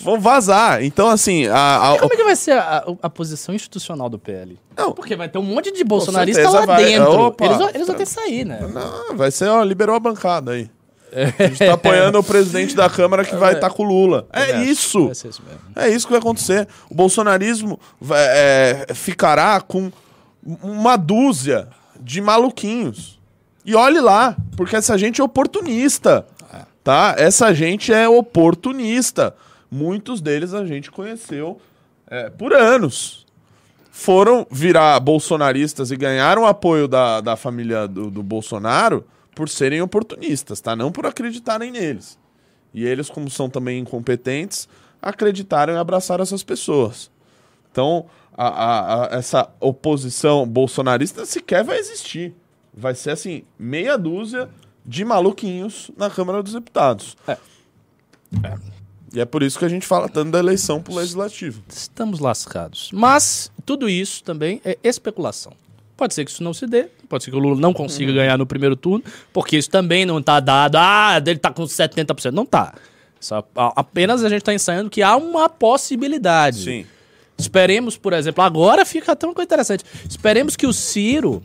[0.01, 0.82] Vão vazar.
[0.82, 4.58] Então, assim, a, a- Como é que vai ser a, a posição institucional do PL?
[4.77, 4.93] Não.
[4.93, 6.86] Porque vai ter um monte de bolsonarista lá vai.
[6.86, 7.12] dentro.
[7.19, 7.45] Opa.
[7.45, 8.62] eles, vão, eles vão ter que sair, né?
[8.73, 10.71] Não, vai ser, ó, liberou a bancada aí.
[11.12, 14.27] A gente tá apoiando o presidente da Câmara que vai estar com o Lula.
[14.32, 15.12] É isso.
[15.75, 16.65] É isso que vai acontecer.
[16.89, 19.91] O bolsonarismo vai- é, ficará com
[20.63, 21.67] uma dúzia
[21.99, 23.18] de maluquinhos.
[23.69, 26.25] E olhe lá, porque essa gente é oportunista.
[26.84, 27.13] Tá?
[27.19, 29.36] Essa gente é oportunista.
[29.69, 31.60] Muitos deles a gente conheceu
[32.08, 33.27] é, por anos.
[33.91, 39.05] Foram virar bolsonaristas e ganharam apoio da, da família do, do Bolsonaro
[39.36, 40.75] por serem oportunistas, tá?
[40.75, 42.17] Não por acreditarem neles.
[42.73, 44.67] E eles, como são também incompetentes,
[45.01, 47.12] acreditaram e abraçaram essas pessoas.
[47.71, 48.05] Então,
[48.36, 52.34] a- a- a- essa oposição bolsonarista sequer vai existir.
[52.73, 54.49] Vai ser, assim, meia dúzia
[54.86, 57.15] de maluquinhos na Câmara dos Deputados.
[57.27, 57.38] É.
[59.13, 61.63] E é por isso que a gente fala tanto da eleição pro Legislativo.
[61.67, 62.89] Estamos lascados.
[62.93, 65.51] Mas tudo isso também é especulação.
[65.97, 68.38] Pode ser que isso não se dê, pode ser que o Lula não consiga ganhar
[68.38, 69.03] no primeiro turno,
[69.34, 70.77] porque isso também não está dado.
[70.77, 72.32] Ah, dele tá com 70%.
[72.32, 72.73] Não tá.
[73.55, 76.63] A- apenas a gente está ensaiando que há uma possibilidade.
[77.38, 79.84] Esperemos, por exemplo, agora fica até uma coisa interessante.
[80.08, 81.43] Esperemos que o Ciro.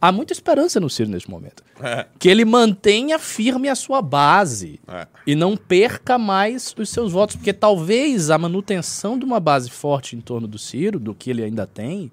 [0.00, 1.62] Há muita esperança no Ciro neste momento.
[1.80, 2.06] É.
[2.18, 5.06] Que ele mantenha firme a sua base É.
[5.26, 10.14] e não perca mais os seus votos, porque talvez a manutenção de uma base forte
[10.14, 12.12] em torno do Ciro, do que ele ainda tem,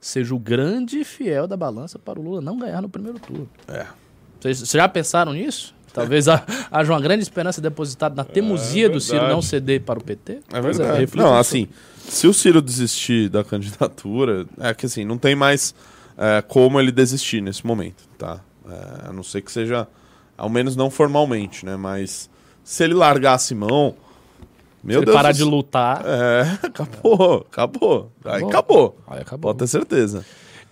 [0.00, 3.48] seja o grande fiel da balança para o Lula não ganhar no primeiro turno.
[3.68, 3.86] É.
[4.40, 5.74] Vocês já pensaram nisso?
[5.92, 9.98] Talvez ha- haja uma grande esperança depositada na teimosia do Ciro É não ceder para
[9.98, 10.40] o PT?
[10.52, 10.98] É verdade.
[11.00, 15.74] reflitam não, assim, se o Ciro desistir da candidatura, é que assim, não tem mais
[16.22, 18.40] é, como ele desistir nesse momento, tá?
[18.68, 19.88] É, a não ser que seja,
[20.36, 21.76] ao menos não formalmente, né?
[21.76, 22.30] Mas
[22.62, 23.94] se ele largasse mão,
[24.84, 28.12] meu Se ele Deus parar de lutar, É, acabou, acabou.
[28.24, 28.48] Aí Acabou.
[28.48, 28.98] acabou.
[29.08, 29.50] aí acabou.
[29.54, 30.24] Pode ter certeza.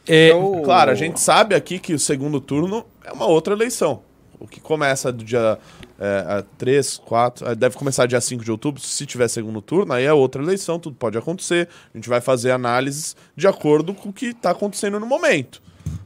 [0.07, 4.03] É, Eu- Claro, a gente sabe aqui que o segundo turno é uma outra eleição.
[4.39, 5.59] O que começa do dia
[6.01, 10.05] é, 3, 4, é, deve começar dia 5 de outubro, se tiver segundo turno, aí
[10.05, 11.69] é outra eleição, tudo pode acontecer.
[11.95, 15.63] A gente vai fazer análises de acordo com o que está acontecendo no momento.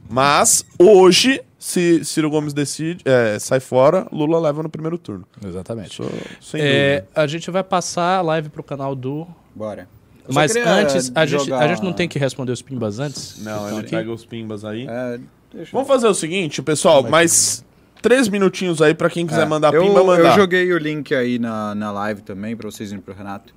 [0.09, 5.25] Mas hoje, se Ciro Gomes decide, é, sai fora, Lula leva no primeiro turno.
[5.45, 5.93] Exatamente.
[6.01, 6.03] Isso,
[6.41, 7.21] sem É, dúvida.
[7.21, 9.25] a gente vai passar a live pro canal do.
[9.55, 9.87] Bora.
[10.27, 13.37] Mas antes, a gente, a gente não tem que responder os pimbas antes?
[13.43, 13.89] Não, Estão ele aqui?
[13.95, 14.87] pega os pimbas aí.
[14.89, 15.19] É,
[15.53, 17.63] deixa eu- Vamos fazer o seguinte, pessoal, mais
[18.05, 20.29] três minutinhos aí pra quem quiser É, mandar eu, pimba, mandar.
[20.29, 23.53] Eu joguei o link aí na, na live também, pra vocês irem pro Renato.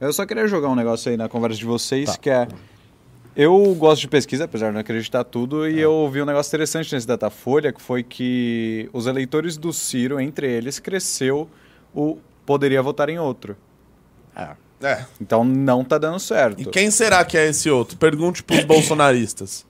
[0.00, 2.16] Eu só queria jogar um negócio aí na conversa de vocês, Tá.
[2.18, 2.46] que é...
[3.36, 5.70] Eu gosto de pesquisa, apesar de não acreditar tudo, É.
[5.72, 10.20] e eu vi um negócio interessante nesse Datafolha, que foi que os eleitores do Ciro,
[10.20, 11.48] entre eles, cresceu
[11.94, 13.56] o poderia votar em outro.
[14.82, 15.04] É.
[15.20, 16.60] Então não tá dando certo.
[16.60, 17.96] E quem será que é esse outro?
[17.98, 19.66] Pergunte pros bolsonaristas.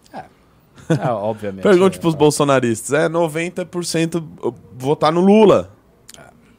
[1.01, 1.63] Ah, obviamente.
[1.63, 2.01] Pergunte é.
[2.01, 2.93] pros bolsonaristas.
[2.93, 4.23] É 90%
[4.77, 5.71] votar no Lula.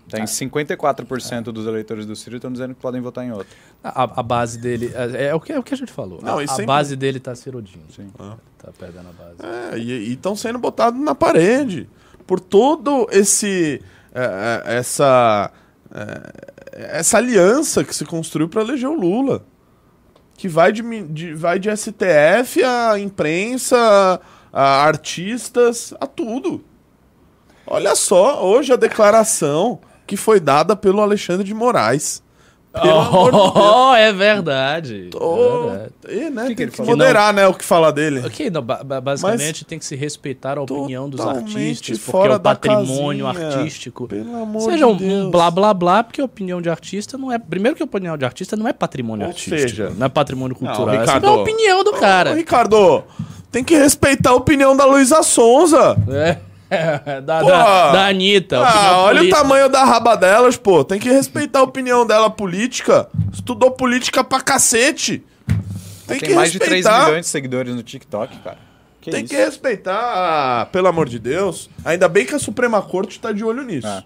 [0.09, 3.47] Tem 54% dos eleitores do Ciro estão dizendo que podem votar em outro.
[3.81, 4.91] A, a base dele.
[4.93, 6.19] É, é o, que, é o que a gente falou.
[6.21, 7.85] Não, a, a sempre- base dele tá cirodinho.
[7.95, 8.09] Sim.
[8.17, 9.73] Tá perdendo a base.
[9.73, 11.89] É, e estão sendo botados na parede
[12.27, 13.81] por todo esse
[14.13, 15.51] é, é, essa
[15.93, 19.43] é, essa aliança que se construiu para eleger o Lula,
[20.41, 24.19] que vai de, de- vai de STF a imprensa,
[24.51, 26.63] a artistas, a tudo.
[27.67, 32.23] Olha só, hoje a declaração que foi dada pelo Alexandre de Moraes.
[32.81, 33.37] Amor de.
[33.37, 35.07] Oh, é verdade.
[35.11, 35.91] Tô- É verdade.
[36.07, 38.21] É, né, que tem que que moderar, né, o que falar dele.
[38.25, 42.35] Ok, não, ba- ba- basicamente tem que se respeitar a opinião dos artistas, porque é
[42.35, 43.47] o patrimônio casinha.
[43.57, 44.07] artístico.
[44.07, 45.31] Pelo amor Seja um, de um Deus.
[45.31, 47.37] blá blá blá, porque a opinião de artista não é.
[47.37, 49.57] Primeiro que a opinião de artista não é patrimônio Ou artístico.
[49.59, 50.89] seja- não é patrimônio cultural.
[50.91, 51.25] Essa Ricardo.
[51.25, 52.33] é a opinião do Ô, cara.
[52.33, 53.03] Ricardo,
[53.51, 55.97] tem que respeitar a opinião da Luísa Sonza.
[56.09, 56.37] É,
[57.25, 57.47] da, Pô.
[57.47, 58.59] da, da Anitta.
[58.65, 59.41] Ah, olha o política.
[59.41, 60.83] tamanho da raba delas, pô.
[60.83, 63.07] Tem que respeitar a opinião dela política.
[63.33, 65.23] Estudou política pra cacete.
[66.07, 67.05] Tem, Tem que mais de 3 respeitar.
[67.05, 68.57] milhões de seguidores no TikTok, cara.
[69.01, 69.33] Que Tem isso?
[69.33, 71.69] que respeitar, pelo amor de Deus.
[71.83, 73.87] Ainda bem que a Suprema Corte tá de olho nisso.
[73.87, 74.03] Ah.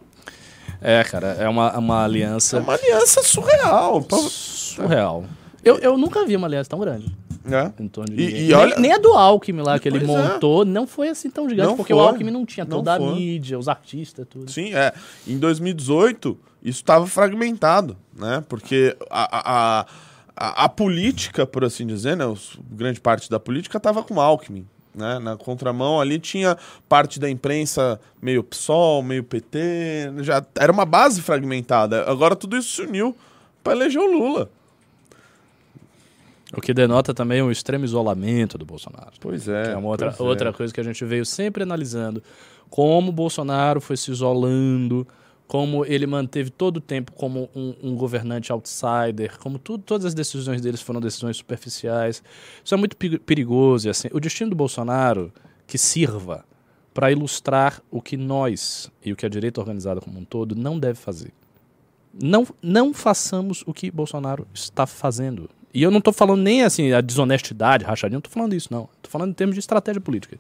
[0.82, 4.01] É, cara, é uma, uma É aliança uma aliança surreal.
[4.01, 5.24] pra- surreal.
[5.63, 7.07] Eu, eu nunca vi uma aliança tão grande.
[7.46, 10.24] De E- e nem, olha- nem a do Alckmin lá que ele Pois é.
[10.34, 12.02] montou não foi assim tão gigante, Não porque foi.
[12.02, 13.14] o Alckmin não tinha Não toda a foi.
[13.14, 14.50] mídia, os artistas, tudo.
[14.52, 14.93] Sim, é.
[15.28, 18.43] Em 2018, isso estava fragmentado, né?
[18.50, 19.86] Porque a, a,
[20.36, 22.26] a, a política, por assim dizer, né?
[22.26, 24.66] Os, grande parte da política estava com Alckmin.
[24.98, 25.20] Né?
[25.20, 30.12] Na contramão ali tinha parte da imprensa meio PSOL, meio PT.
[30.22, 32.10] Já era uma base fragmentada.
[32.10, 33.14] Agora tudo isso se uniu
[33.62, 34.50] para eleger o Lula.
[36.54, 39.14] O que denota também o extremo isolamento do Bolsonaro.
[39.20, 39.64] Pois é.
[39.64, 40.24] Que é uma outra, é.
[40.24, 42.22] outra coisa que a gente veio sempre analisando.
[42.70, 45.08] Como o Bolsonaro foi se isolando,
[45.48, 50.14] como ele manteve todo o tempo como um, um governante outsider, como tudo, todas as
[50.14, 52.24] decisões deles foram decisões superficiais.
[52.64, 53.88] Isso é muito peri- perigoso.
[53.88, 55.32] E assim, o destino do Bolsonaro
[55.68, 56.46] que sirva
[56.93, 60.80] para ilustrar o que nós e o que a direita organizada como um todo não
[60.80, 61.32] deve fazer.
[62.14, 65.50] Não, não façamos o que Bolsonaro está fazendo.
[65.76, 68.88] E eu não estou falando nem assim a desonestidade, rachadinho, não estou falando isso, não.
[68.96, 70.38] Estou falando em termos de estratégia política.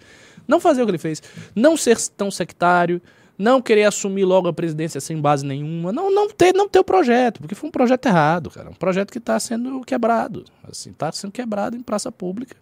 [0.47, 1.21] Não fazer o que ele fez,
[1.53, 3.01] não ser tão sectário,
[3.37, 6.85] não querer assumir logo a presidência sem base nenhuma, não, não ter não ter o
[6.85, 8.69] projeto, porque foi um projeto errado, cara.
[8.69, 10.45] Um projeto que está sendo quebrado.
[10.71, 12.55] Assim, está sendo quebrado em praça pública.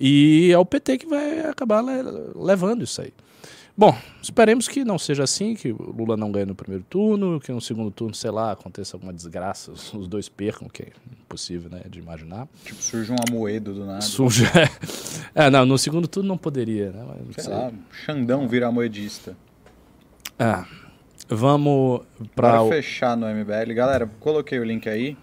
[0.00, 2.02] E é o PT que vai acabar le-
[2.34, 3.12] levando isso aí.
[3.78, 7.52] Bom, esperemos que não seja assim, que o Lula não ganhe no primeiro turno, que
[7.52, 11.82] no segundo turno, sei lá, aconteça alguma desgraça, os dois percam, que é impossível né,
[11.88, 12.48] de imaginar.
[12.64, 14.00] Tipo, surge um amoedo do nada.
[14.00, 14.50] Suja.
[15.34, 17.04] É, não, no segundo turno não poderia, né?
[17.06, 17.52] mas Sei sei.
[17.52, 19.36] lá, Xandão vira amoedista.
[20.36, 20.66] Ah,
[21.28, 22.00] vamos
[22.34, 22.68] para o...
[22.68, 23.72] fechar no MBL.
[23.74, 25.16] Galera, coloquei o link aí.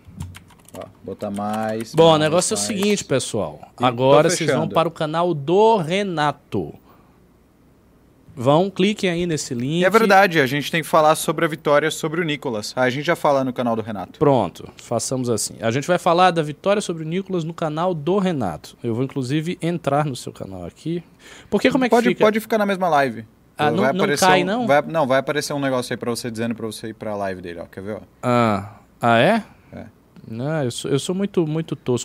[0.77, 1.93] Ó, botar mais.
[1.93, 2.67] Bom, o mais, negócio é o mais.
[2.67, 3.59] seguinte, pessoal.
[3.77, 6.73] E Agora vocês vão para o canal do Renato.
[8.35, 9.81] Vão, cliquem aí nesse link.
[9.81, 12.73] E é verdade, a gente tem que falar sobre a vitória sobre o Nicolas.
[12.75, 14.19] A gente já fala no canal do Renato.
[14.19, 15.55] Pronto, façamos assim.
[15.61, 18.77] A gente vai falar da vitória sobre o Nicolas no canal do Renato.
[18.83, 21.01] Eu vou, inclusive, entrar no seu canal aqui.
[21.49, 22.25] Porque como é que pode, fica?
[22.25, 23.25] pode ficar na mesma live.
[23.57, 24.67] Ah, não- não cai, um- não?
[24.67, 27.41] Vai, não, vai aparecer um negócio aí pra você dizendo pra você ir pra live
[27.41, 27.65] dele, ó.
[27.65, 27.99] Quer ver, ó?
[28.21, 29.43] Ah, ah é?
[29.71, 29.85] É.
[30.27, 32.03] Não, eu sou, eu sou muito, muito tosco